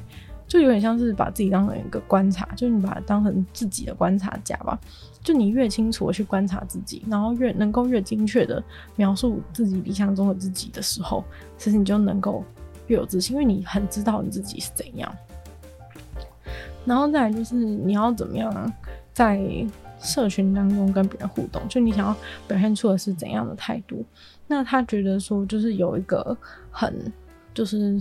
[0.52, 4.78] 就有点像是把自己当成一个观察，就你把它当成自己的观察家吧。
[5.24, 8.62] 就你越清楚的去观察自己，然后越能够越精确的
[8.94, 11.24] 描述自己理想中的自己的时候，
[11.56, 12.44] 其实你就能够
[12.88, 15.10] 越有自信，因为你很知道你自己是怎样。
[16.84, 18.70] 然后再来就是你要怎么样
[19.14, 19.40] 在
[19.98, 22.14] 社群当中跟别人互动，就你想要
[22.46, 24.04] 表现出的是怎样的态度。
[24.46, 26.36] 那他觉得说，就是有一个
[26.70, 27.10] 很
[27.54, 27.98] 就是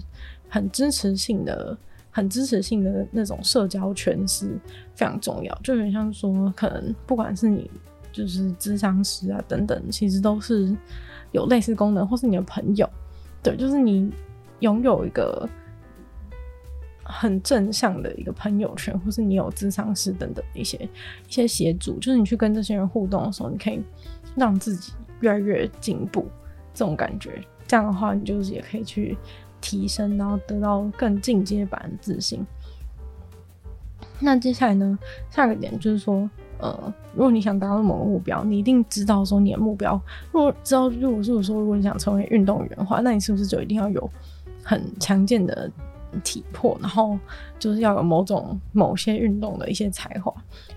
[0.50, 1.78] 很支持性的。
[2.14, 4.60] 很支持性的那种社交圈是
[4.94, 7.72] 非常重要，就有点像说，可能不管是你
[8.12, 10.76] 就是智商师啊等等，其实都是
[11.32, 12.90] 有类似功能，或是你的朋友，
[13.42, 14.12] 对，就是你
[14.60, 15.48] 拥有一个
[17.02, 20.78] 很正向的一个朋友圈，或是你有智商师等等一些
[21.28, 23.82] 一些协助，就是你去跟这些人互动的时候，你可以
[24.36, 26.28] 让自己越来越进步，
[26.74, 29.18] 这种感觉，这样的话，你就是也可以去。
[29.62, 32.46] 提升，然后得到更进阶版的自信。
[34.20, 34.98] 那接下来呢？
[35.30, 40.00] 下一个点就是说，呃，如果你想达到某个目标，你一定知道说你的目标。
[40.32, 44.10] 如果知道，如果是说，如果你想成为运动员的话，那你是不是就一定要有
[44.64, 45.72] 很强健的
[46.24, 47.18] 体魄，然后
[47.58, 50.32] 就是要有某种某些运动的一些才华。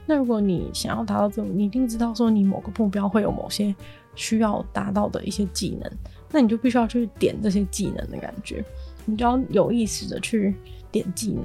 [0.06, 3.74] 那如果你想要达到这种，你一定知道说你某个目标会有某些
[4.14, 5.92] 需要达到的一些技能，
[6.34, 8.64] 那你就必须要去点这些技能的感觉，
[9.04, 10.52] 你就要有意识的去
[10.90, 11.30] 点技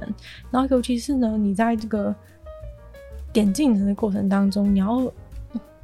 [0.50, 2.12] 然后尤其是呢，你在这个
[3.32, 5.08] 点技能的过程当中，你要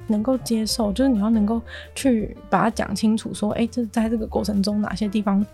[0.08, 1.62] 能够接受，就是你要能够
[1.94, 5.46] 去把它讲清楚，说，哎，这在这个过程中哪些地方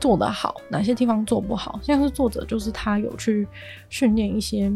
[0.00, 1.78] 做得好，哪些地方做不好。
[1.84, 3.46] 像是作者就是他有去
[3.88, 4.72] 训练一些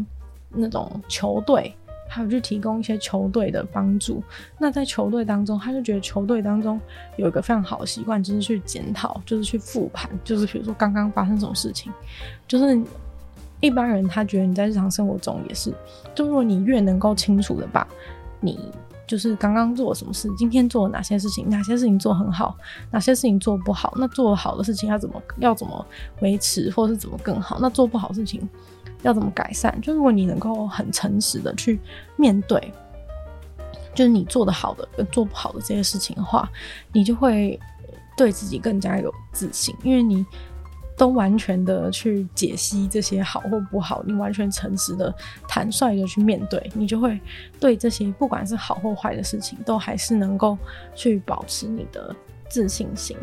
[0.49, 1.75] 那种球队，
[2.07, 4.23] 还有去提供一些球队的帮助。
[4.57, 6.79] 那在球队当中，他就觉得球队当中
[7.17, 11.91] 有一个非常好的习惯，就是去检讨，就是去复盘，就是比如说刚刚发生什么事情，
[12.47, 12.81] 就是
[13.59, 15.73] 一般人他觉得你在日常生活中也是，
[16.13, 17.87] 就如果你越能够清楚的把
[18.39, 18.59] 你。
[19.07, 22.57] 就是刚刚做了什么事，今天做了哪些事情，哪些事情做很好，
[22.89, 25.85] 哪些事情做不好，那做好的事情要怎么要怎么
[26.21, 27.59] 维持，或是怎么更好？
[27.61, 28.49] 那做不好事情
[29.01, 29.79] 要怎么改善？
[29.81, 31.79] 就如果你能够很诚实的去
[32.15, 32.71] 面对，
[33.93, 36.49] 就是你做的好的跟做不好的这些事情的话，
[36.91, 37.59] 你就会
[38.17, 40.25] 对自己更加有自信，因为你。
[40.97, 45.13] 都完全的去解析这些好或不好，你完全诚实的、
[45.45, 47.19] 坦率的去面对，你就会
[47.59, 50.57] 对这些不管是好或坏的事情，都还是能够
[50.95, 52.15] 去保持你的
[52.47, 53.17] 自信心。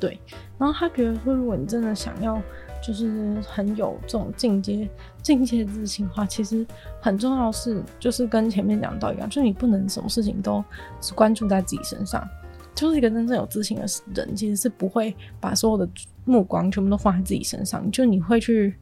[0.00, 0.18] 对，
[0.56, 2.40] 然后他觉得说，如果你真的想要
[2.82, 4.88] 就是很有这种进阶、
[5.22, 6.66] 进阶自信的话，其实
[7.00, 10.62] 很重要是，就是跟前面讲到一样，就是你不能什么事情都
[11.00, 12.28] 只关注在自己身上。
[12.74, 15.88] 就是一个真正有自信的人，其实是不会把所有的
[16.24, 17.88] 目光全部都放在自己身上。
[17.90, 18.74] 就你会去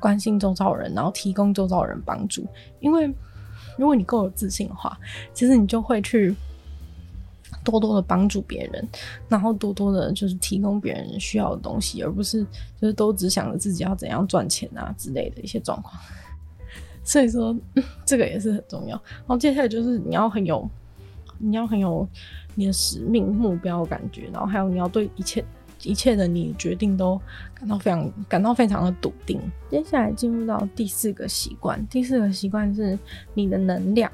[0.00, 2.46] 关心周遭人，然后提供周遭人帮助。
[2.80, 3.06] 因为
[3.76, 4.98] 如果你够有自信的话，
[5.34, 6.34] 其实你就会去
[7.62, 8.88] 多多的帮助别人，
[9.28, 12.42] 然后多多的就是提供别人需要的东西，而不是
[12.80, 15.94] 就是都只想着自己要怎样赚钱啊之类的一些状况。
[17.04, 17.54] 所以说，
[18.04, 18.96] 这个也是很重要。
[18.96, 20.68] 然后接下来就是你要很有，
[21.38, 22.08] 你要很有。
[22.56, 25.44] 你的使命、目标感觉，然后还有你要对一切
[25.82, 27.20] 一切的你决定都
[27.52, 29.40] 感到非常感到非常的笃定。
[29.68, 32.96] 接下来进入到第四个习惯，第四个习惯是
[33.34, 34.08] 你的能量。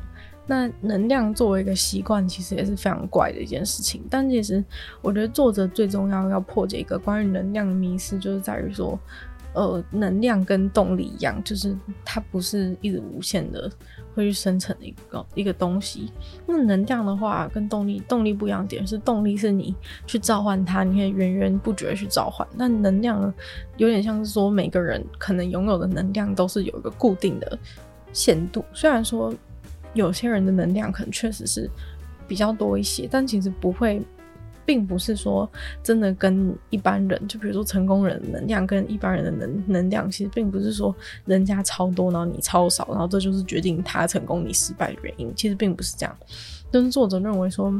[0.50, 4.02] 那能量作为一个习惯，其实也是非常怪的一件事情。
[4.10, 4.64] 但其实
[5.00, 8.98] 我觉得作者最重要要破解一个关于能量的迷思，就是在于说。
[9.52, 13.68] 呃，能量跟动力一样，就是它不是一直无限的
[14.14, 16.12] 会去生成一个一个东西。
[16.46, 19.74] 那能量的话，跟动力动力不一样点是，动力是你
[20.06, 22.46] 去召唤它，你可以源源不绝去召唤。
[22.54, 23.20] 那能量，
[23.76, 27.58] 有点像是说，每个人可能拥有的能量都是有一个固定的
[28.12, 28.64] 限度。
[28.72, 29.34] 虽然说
[29.94, 31.70] 有些人的能量可能确实是
[32.26, 34.02] 比较多一些，但其实不会。
[34.66, 35.50] 并不是说
[35.82, 45.32] 真的跟一般人，就比如说成功人的能量跟一般人的能能量，其实并不是说人家超多，然后你超少，然后这就是决定他成功你失败的原因。
[45.34, 46.16] 其实并不是这样。
[46.70, 47.72] 但是作者认为说，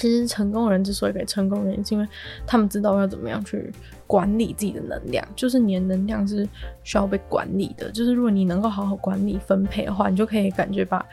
[0.00, 2.08] 其实成功人之所以可以成功，原因是因为
[2.46, 3.70] 他们知道要怎么样去
[4.06, 6.48] 管理自己的能量，就是你的能量是
[6.82, 7.90] 需要被管理的。
[7.90, 11.04] 就是如果你能够好好管理分配的话，你就可以感觉把。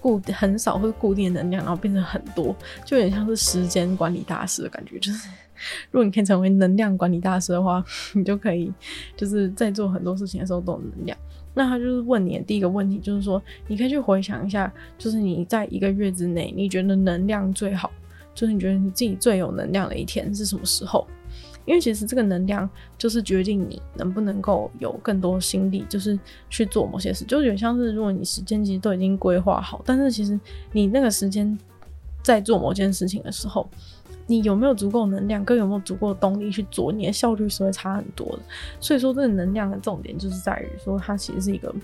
[0.00, 4.96] 固很少会固定的能量，然后变成很多，就有点像是时间管理大师的感觉。
[5.00, 5.28] 就是
[5.90, 8.72] 如果你可以成为能量管理大师的话，你就可以
[9.16, 11.18] 就是在做很多事情的时候都有能量。
[11.52, 17.90] 那他就是问你的第一个问题，就是说你可以去回想一下，就是你在一个月之内，你觉得能量最好，
[18.38, 21.04] 就是你觉得你自己最有能量的一天是什么时候？
[21.64, 26.16] 因为其实这个能量就是决定你能不能够有更多心力，就是
[26.48, 30.38] 去做某些事，就有点像是如果你时间其实都已经规划好，但是其实
[30.70, 31.58] 你那个时间
[32.22, 33.68] 在做某件事情的时候，
[34.28, 38.42] 你有没有足够能量，跟有没有足够的动力去做，你的效率是会差很多的。
[38.78, 41.74] 所以说，这个能量的重点就是在于说，它其实是一个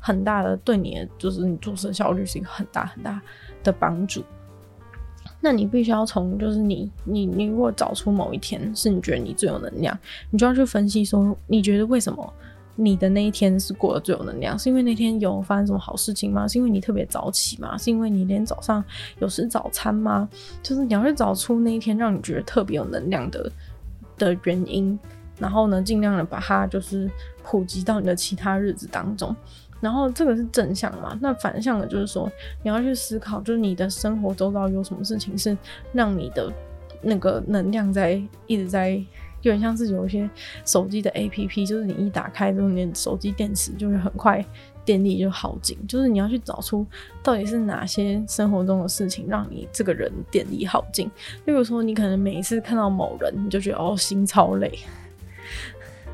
[0.00, 3.22] 很大的对你的，就是你做事的效率是一个很大很大
[3.62, 4.24] 的帮助。
[5.44, 9.96] 那你必须要从，就是你你你如果找出某一天是你觉得你最有能量，
[10.30, 12.32] 你就要去分析说，你觉得为什么
[12.76, 14.58] 你的那一天是过得最有能量？
[14.58, 16.48] 是因为那天有发生什么好事情吗？
[16.48, 17.76] 是因为你特别早起吗？
[17.76, 18.82] 是因为你连早上
[19.18, 20.26] 有吃早餐吗？
[20.62, 23.52] 就是你要去找出那一天让你觉得特别有能量的
[24.16, 24.98] 的原因，
[25.38, 27.10] 然后呢，尽量的把它就是
[27.42, 29.36] 普及到你的其他日子当中。
[29.84, 31.16] 然后这个是正向嘛？
[31.20, 32.26] 那反向的，就是说
[32.62, 35.54] 你要去思考，就是你的生活周遭有什么事情是
[35.92, 36.50] 让你的
[37.02, 38.92] 那个能量在一直在，
[39.42, 40.28] 有点像是有一些
[40.64, 44.42] 手机的 APP，就是你一打开之后，你手机电池就会很快
[44.86, 45.76] 电力就耗尽。
[45.86, 46.86] 就是你要去找出
[47.22, 51.10] 到底是哪些生活中的事情让你这个人电力耗尽。
[51.44, 54.72] 例如说，你可能每一次看到某人，你就觉得哦，心超累。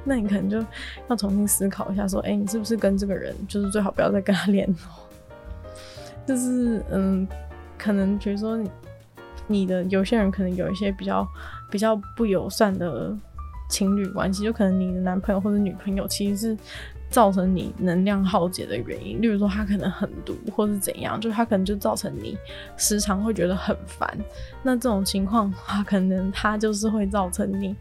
[0.05, 0.64] 那你可能就
[1.09, 4.76] 要重新思考一下，说，哎、你是不是跟这个人，就是最好不要再跟他联络，
[6.26, 7.26] 就是嗯，
[7.78, 8.70] 可能比如说你
[9.46, 11.26] 你的有些人可能有一些比较
[11.70, 13.16] 比较不友善的
[13.68, 16.57] 情侣关系，就可能你的男朋友或者女朋友其实是。
[17.11, 22.38] 造成你能量耗竭的原因，例如说他可能很毒，或是怎样，就他可能就造成你
[22.76, 24.16] 时常会觉得很烦。
[24.62, 27.74] 那这种情况的话，可能他就是会造成你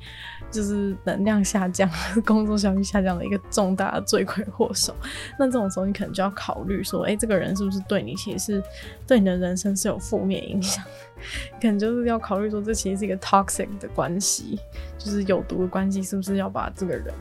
[0.51, 1.89] 就是能量下降、
[2.25, 4.95] 工作效率下降的一个重大的罪魁祸首。
[5.37, 8.63] 那这种时候，你可能就要考虑说，哎、这个人是不是对你其实是
[9.07, 10.83] 对你的人生是有负面影响？
[11.61, 14.59] 可能就是要考虑说，这其实是一个 toxic 的关系，
[14.97, 17.13] 就是有毒的关系，是不是要把这个人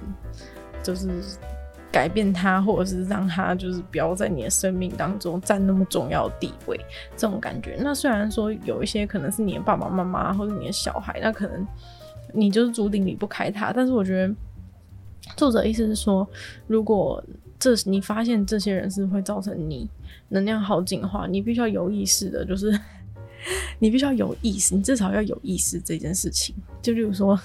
[0.83, 1.09] 就是。
[1.91, 6.79] 改变他，或者是让他就是不要在你的生命当中占那么重要的地位，
[7.17, 7.79] 这种感觉。
[7.81, 11.67] 那虽然说有一些可能是你的爸爸妈妈或者你的小孩，那可能
[12.33, 13.73] 你就是注定离不开他。
[13.73, 14.35] 但是我觉得
[15.37, 16.29] 作者意思是说，
[16.67, 17.23] 如果
[17.59, 19.89] 这你发现这些人是会造成你
[20.29, 22.79] 能量耗尽的话，你必须要有意识的，就是
[23.79, 26.55] 你必须要有意识，你至少要有意识这件事情。
[26.83, 27.39] 就例如说。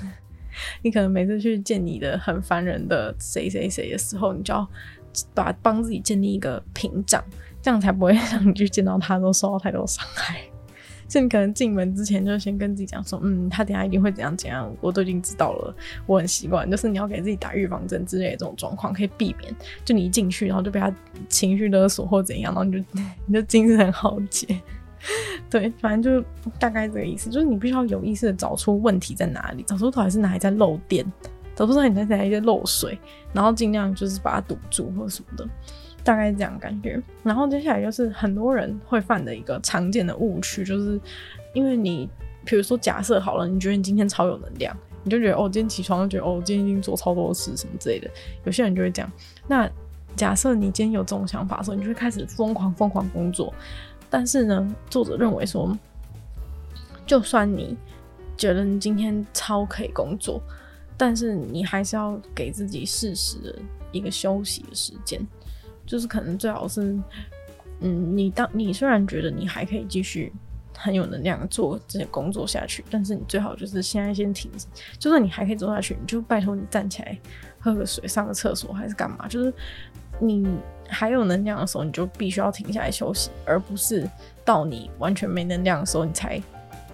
[0.84, 4.69] 你可能每次去见你的很烦人的谁谁谁的时候，你就要
[5.34, 7.23] 把帮自己建立一个屏障，
[7.59, 10.43] 这样才不会让你去见到他都受到太多伤害。
[11.08, 15.76] 就你可能进门之前就先跟自己讲说，嗯，他等下一定会怎样怎样，我都已经知道了，
[16.06, 16.70] 我很习惯。
[16.70, 19.56] 就是你要给自己打预防针之类的这种状况，可以避免。
[19.86, 20.93] 就你一进去，然后就被他
[21.28, 22.88] 情绪勒索或怎样，然后你就
[23.28, 24.60] 你就精神耗竭。
[25.49, 26.26] 对，反正就
[26.58, 31.06] 大概这个意思，就是你必须要有意识的找出问题在哪里，找出到底是哪里在漏电，
[31.54, 32.97] 找出到底哪里在漏水，
[33.34, 35.45] 然后尽量就是把它堵住或者什么的，
[36.04, 37.01] 大概是这样感觉。
[37.24, 40.99] 然后接下来就是很多人会犯的一个常见的误区，就是
[41.54, 42.10] 因为你，
[42.45, 48.10] 比如说假设好了，你觉得你今天超有能量，你就觉得哦，今天起床就觉得哦，今天已经做超多事什么之类的。
[48.43, 49.12] 有些人就会这样。
[49.47, 49.70] 那
[50.16, 53.54] 假设你今天有这种想法的时候，你就会开始疯狂疯狂工作。
[54.10, 55.76] 但是呢，作者认为说，
[57.08, 57.76] 就算你
[58.38, 60.41] 觉得你今天超可以工作，
[60.95, 63.60] 但是你还是要给自己适时的
[63.91, 65.26] 一个休息的时间。
[65.86, 66.97] 就是可能最好是，
[67.81, 70.31] 嗯，你当你虽然觉得你还可以继续
[70.77, 74.67] 很有能量做这些工作下去，但是你最好就是现在先停止。
[74.97, 77.17] 就算你还可以做下去，你就拜托你站起来
[77.59, 79.27] 喝个水、上个厕所还是干嘛？
[79.27, 79.53] 就是
[80.19, 80.47] 你。
[80.89, 84.07] 还有能量的时候，你就必须要停下来休息，而不是
[84.45, 86.43] 到你完全没能量的时候，你才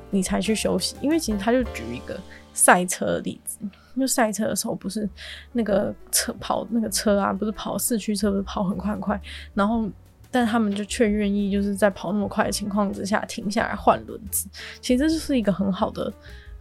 [0.10, 0.96] 你才去休息。
[1.02, 2.18] 因为其实他就举一个
[2.54, 3.58] 赛车的例子，
[4.00, 5.08] 就赛车的时候不是
[5.52, 9.20] 那个车跑那个车啊，不是跑四驱车，不是跑很快很快，
[9.54, 9.90] 然后
[10.32, 14.48] 但他们就却愿意就是在跑那么快的情况之下停下来换轮子。
[14.82, 16.12] 其实这就是一个很好的。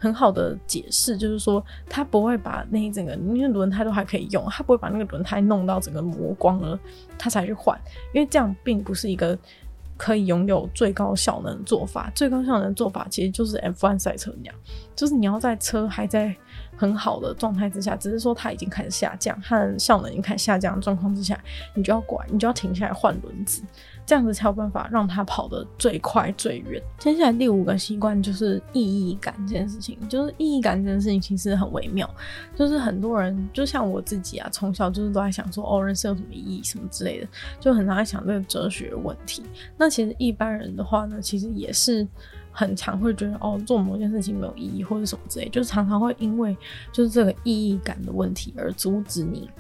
[0.00, 1.60] 很好的解释就是说，
[1.90, 6.78] 他不会把那一整个，因为轮胎都还可以用，他不会把那个轮胎弄到整个磨光了，
[7.18, 7.76] 他才去换，
[8.14, 9.36] 因为这样并不是一个
[9.96, 12.12] 可以拥有最高效能的做法。
[12.14, 14.54] 最高效能的做法其实就是 F1 赛车那样，
[14.94, 16.32] 就是你要在车还在
[16.78, 21.38] 很好的状态之下，只是说它已经开始下降，和效能已经开始下降的状况之下，
[21.74, 23.62] 你就要拐，你就要停下来换轮子。
[24.08, 26.82] 这样子才有办法让他跑得最快最远。
[26.98, 32.08] 接下来第五个习惯就是意义感这件事情，就是意义感这件事情其实很微妙。
[32.56, 37.28] 就是很多人，就像我自己啊，从小就是都在想说，哦，人生有什么意义什么之类的，
[37.60, 39.42] 就很常在想这个哲学问题。
[39.76, 42.08] 那其实一般人的话呢，其实也是
[42.50, 46.56] 很常会觉得，哦，做某件事情没有意义或者什么之类，就是常常会因为
[46.90, 49.50] 就是这个意义感的问题而阻止你。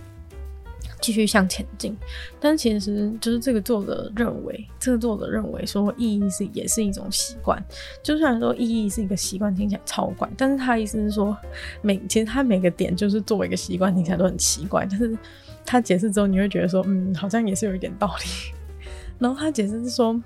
[1.00, 1.96] 继续向前进，
[2.40, 7.62] 但其实就是这个作者认为，这个作者认为说意义是也是一种习惯。
[8.02, 11.36] 就算说意义是一个习惯，听起来超怪，但是他意思是说，
[11.82, 14.86] 每其实他每个点就是作为一个习惯，听起来都很奇怪。
[14.90, 15.16] 但是
[15.64, 18.52] 他解释之后，你会觉得说，嗯，好像也是有一点道理。
[19.18, 20.20] 然后他解释是说。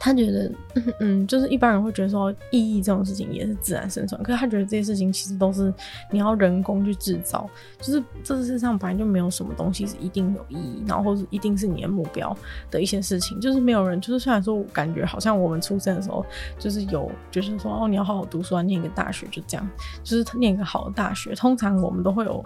[0.00, 0.52] 他觉得，
[1.00, 5.74] 嗯，就是一般人会觉得说意义这种事情也是自然生成，可是他觉得这些事情其实都是
[6.10, 12.36] 你要人工去制造，就是这世界上本来就没有什么东西是一定有意义，然后是一定是你的目标
[12.70, 16.24] 的一些事情，就是没有人，就是虽然说我感觉好像我们出生的时候
[16.58, 19.68] 就是有，就是说哦，你要好好读书啊，念一个大学就这样，
[20.04, 22.44] 就是念一个好的大学，通常我们都会有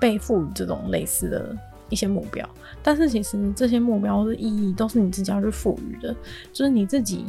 [0.00, 1.56] 被赋予这种类似的。
[1.88, 2.48] 一些目标，
[2.82, 6.14] 但是其实这些目标的意义都是你自己要去赋予的，
[6.52, 7.24] 就是你自己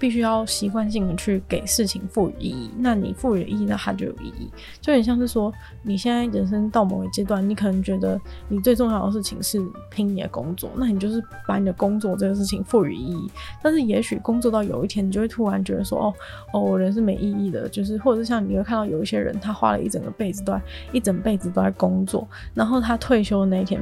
[0.00, 2.70] 必须要习惯性的去给事情赋予意义。
[2.78, 4.50] 那你赋予意义，那它就有意义。
[4.80, 13.30] 就很像是说，你现在人生到某个阶段，你可能觉得你最重要的事情是拼你的工作，那你就是把你的工作这个事情赋予意义。
[13.62, 16.14] 但是也许工作到有一天，你就会突然觉得说，哦
[16.54, 17.68] 哦，我人是没意义的。
[17.68, 23.78] 就是或者是像你会看到有一些人，他花了一整个辈子都在一整辈子都在工作，然后他退休的那一天。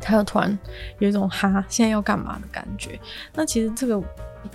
[0.00, 0.58] 他又突然
[0.98, 2.98] 有一种哈，现在要干嘛的感觉。
[3.34, 4.02] 那其实这个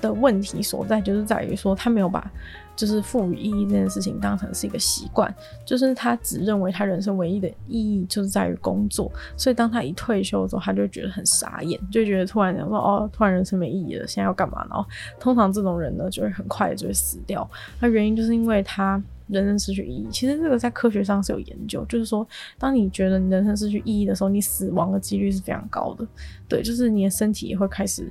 [0.01, 2.29] 的问题所在，就是在于说他没有把
[2.75, 5.33] 就是赋予意义这件事情当成是一个习惯，
[5.63, 9.11] 就是他只认为他人生唯一的意义就是在于工作。
[9.37, 14.65] 所以当他一退休的时候，他就觉得很傻眼，就觉得突然想说哦，突然人生没意义了，现在要干嘛？
[14.69, 14.85] 然后
[15.19, 17.49] 通常这种人呢，就会很快就会死掉。
[17.79, 19.01] 那原因就是因为他。
[19.27, 22.27] 人生失去意义，其实这个在科学上是有研究，就是说，
[22.59, 26.07] 当你觉得你人生失去意义的时候，你死亡的几率是非常高的。
[26.47, 28.09] 对，就是你的身体也会开始，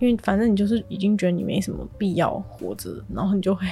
[0.00, 3.66] 因为反正你就是已经觉得你没什么必要活着，然后你就会，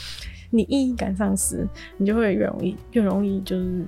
[0.50, 3.84] 你意义感丧失，你就会越容易越容易就是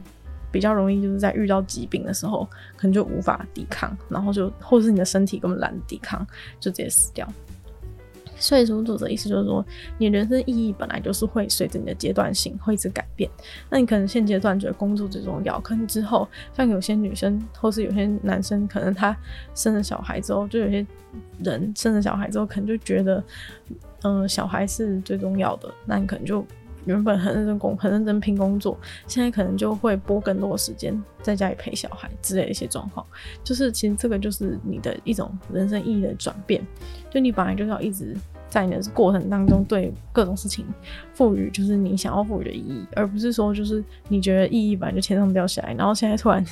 [0.50, 6.26] 比较容易就是在遇到疾病的时候，可能就无法抵抗，然后就或者是你的身体根本懒得抵抗，
[6.58, 7.30] 就直接死掉。
[8.44, 9.64] 所以说，作者意思就是说，
[9.96, 13.30] 你人生意义本来就是会随着你的阶段性会一直改变。
[13.70, 19.16] 那你可能现阶段觉得工作最重要，可能之后像有些女生或是有些男生，可能他
[19.54, 20.86] 生了小孩之后，就有些
[21.42, 23.24] 人生了小孩之后，可能就觉得，
[24.02, 25.72] 嗯、小孩是最重要的。
[25.86, 26.44] 那你可能就
[26.84, 33.06] 原本很认真工，很认真拼工作，现在可能就会拨更多时间在家里陪小孩之类的一些状况。
[33.42, 36.62] 就是其实这个就是你的一种人生意义的转变。
[37.10, 38.14] 就你本来就是要一直
[38.54, 40.64] 在你的过程当中对各种事情
[41.12, 46.46] 赋予，就是你想要赋予的意义，而不是说就是你觉得意义本来就天上掉下来，然后现在突然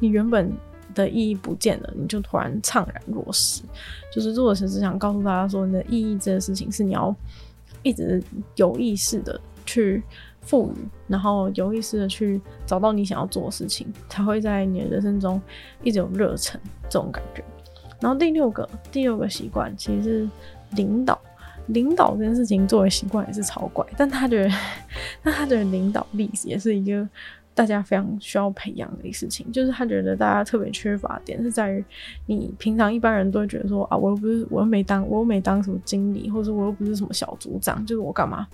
[0.00, 0.50] 你原本
[0.94, 3.62] 的意义不见了，你就突然怅然若失。
[4.10, 7.14] 就是作者只想告诉大家说，你的意义这件事情是你要
[7.82, 8.22] 一直
[8.56, 10.02] 有意识的去
[10.40, 15.38] 赋予，然后有意识的去找到你想要做的事情，才会在你的人生中
[15.82, 17.44] 一直有热忱这种感觉。
[18.00, 20.28] 然后第六个第六个习惯其实是
[20.76, 21.20] 领导，
[21.68, 24.50] 领导这件事情作为习惯也是超怪，但他觉得，
[25.24, 27.08] 但他觉得领导力也是一个
[27.54, 29.50] 大家非常需要培养的一个事情。
[29.50, 31.84] 就是他觉得大家特别缺乏点是在于，
[32.26, 38.46] 你平常一般人都会觉得说啊，我又不是，我又没当，我又没当什么经理，或者我又不是什么小组长，就是我干嘛，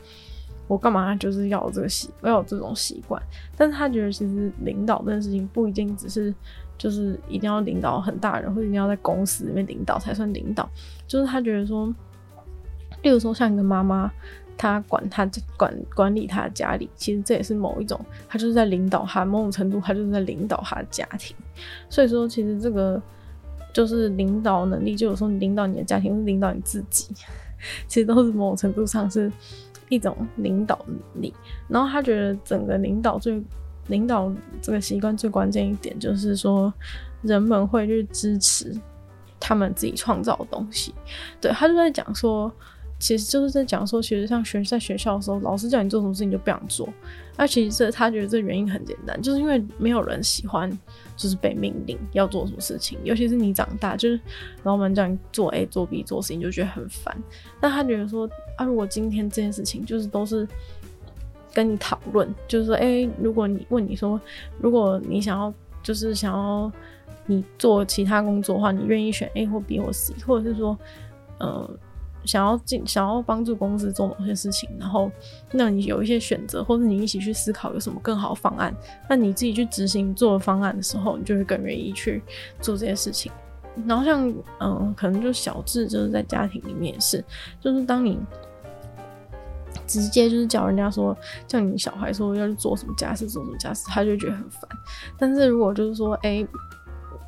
[0.68, 3.20] 我干嘛就是要这个习，要有这种习惯。
[3.56, 6.32] 但是他觉得其实领导这件事情不一定只是。
[6.80, 10.66] 就是一定要领导很大人，或者一定要在公司里面领导才算领导。
[11.06, 11.94] 就是他觉得说，
[13.02, 14.10] 例如说像一个妈妈，
[14.56, 21.36] 她管她管管理她的家里，其实这也是某一种，她就是在领导她，某种程度她就是在领导她的家庭。
[21.88, 23.00] 所以说，其实这个
[23.72, 27.14] 就是领导能力，就有时候你领导你的家庭，领导你自己，
[27.88, 29.30] 其实都是某种程度上是
[29.88, 31.34] 一种领导能力。
[31.68, 33.42] 然后他觉得整个领导最。
[33.86, 34.32] 领导
[34.62, 36.72] 这个习惯最关键一点就是说，
[37.22, 38.72] 人们会去支持
[39.40, 40.94] 他们自己创造的东西。
[41.40, 42.52] 对，他就在讲说，
[43.00, 46.88] 其实就是在讲说，其实像学在学校的时候，老师叫你做什么事情就不想做。
[47.36, 50.70] 而其实这他觉得这原因很简单，就是因为没有人喜欢
[51.16, 54.20] 就是被命令要做什么事情，尤其是你长大，就是
[54.62, 57.16] 老板叫你做 A 做 B 做事情，就觉得很烦。
[57.60, 60.46] 但他觉得说，啊，如果今天这件事情就是都是。
[61.52, 64.20] 跟你讨论，就是说，哎、如果你问你说，
[64.60, 66.70] 如果你想要，就是想要
[67.26, 70.78] 你做其他工作的话，你愿意选 A 或 B 或 C，或者是说，
[71.38, 71.68] 呃，
[72.24, 75.10] 想要进，想要帮助公司做某些事情，然后
[75.52, 78.74] 那你有一些选择，或者你一起去思考有什么更好的方案，
[79.08, 82.22] 那你自己去执行做方案的时候，你就会更愿意去
[82.60, 83.30] 做这些事情。
[83.86, 87.24] 然后像，嗯、可能就小智就是在家庭里面是，
[87.60, 88.18] 就是当你。
[89.86, 91.16] 直接就是叫人家说，
[91.48, 94.62] 叫你小孩说要去做什么家事，做什么家事，他就觉得很烦。
[95.18, 96.46] 但是如果就是说，哎、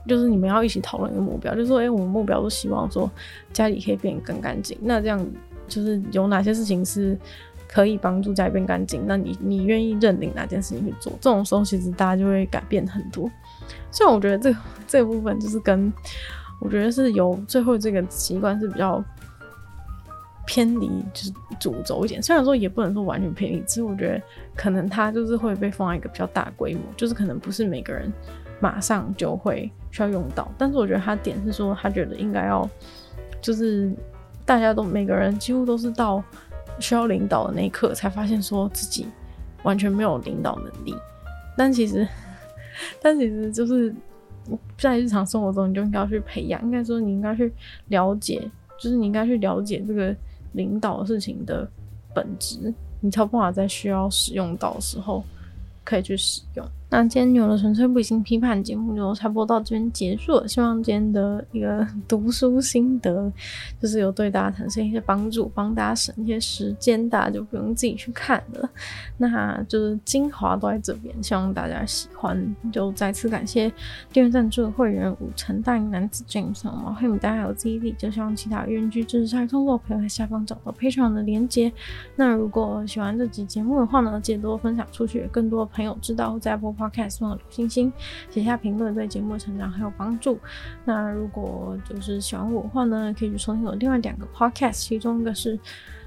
[0.06, 3.10] 就是你们要一起讨论一个目标，就是说，哎、我们目标都希望说
[3.52, 4.76] 家里可以变更干净。
[4.82, 5.24] 那这样
[5.68, 7.16] 就是有哪些事情是
[7.68, 9.02] 可以帮助家里变干净？
[9.06, 11.12] 那你你愿意认领哪件事情去做？
[11.20, 13.30] 这种时候其实大家就会改变很多。
[13.90, 14.54] 所以我觉得这、
[14.86, 15.92] 这部分就是跟
[16.60, 19.02] 我觉得是由最后这个习惯是比较。
[20.44, 24.20] 偏离就是主轴一点，虽然说也不能说完全偏离，只是我觉得
[24.56, 28.12] 可能它就是会被放在一个比较大规模，就是可能不是每个人
[28.58, 30.50] 马上就会需要用到。
[30.58, 32.68] 但是我觉得他点是说，他觉得应该要
[33.40, 33.92] 就是
[34.44, 36.22] 大家都每个人几乎都是到
[36.80, 39.06] 需要领导的那一刻才发现说自己
[39.62, 40.92] 完全没有领导能力。
[41.56, 42.06] 但其实，
[43.00, 43.94] 但其实就是
[44.76, 47.52] 在日常生活中，你就应该要去培养，应该说你应该去
[47.86, 48.42] 了解，
[48.76, 50.12] 就是你应该去了解这个。
[50.52, 51.68] 领导事情的
[52.14, 55.24] 本质，你才有办法在需要使用到的时候
[55.84, 56.66] 可以去使用。
[56.92, 60.46] 那今天牛的纯粹不理性批判节目就差不多到这边结束了。
[60.46, 63.32] 希望今天的一个 读书心得，
[63.80, 68.68] 就是有对大家产生一些帮助，帮大家省一些时间，大家就不用自己去看了。
[69.16, 72.54] 那就是精华都在这边，希望大家喜欢。
[72.70, 73.72] 就再次感谢
[74.12, 81.72] 订阅赞助的会员五成大龄男子 James 毛黑米大家还有 ZD，就希望其他愿意支持下创作朋友在下方找到 Patreon 的连接。
[82.16, 86.70] 那如果喜欢这集节目的话呢，记得多分享出去，更多朋友知道在播。
[86.82, 87.92] Podcast 送星星，
[88.30, 90.38] 写下评论，对节目的成长很有帮助。
[90.84, 95.58] 那如果就是喜欢我的话呢，可以去收听我另外两个 Podcast，其中一个是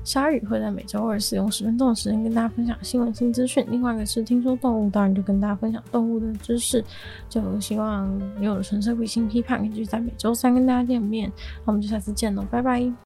[0.03, 6.83] 鲨鱼，会在每周二使用十分钟的时间跟大家分享新闻新资讯；另外一个是听说动物，当然就跟大家分享动物的知识。
[7.29, 11.31] 就希望你有了纯粹理性批判，可以在每周三跟大家见面。
[11.65, 12.95] 那我们就下次见喽，拜拜。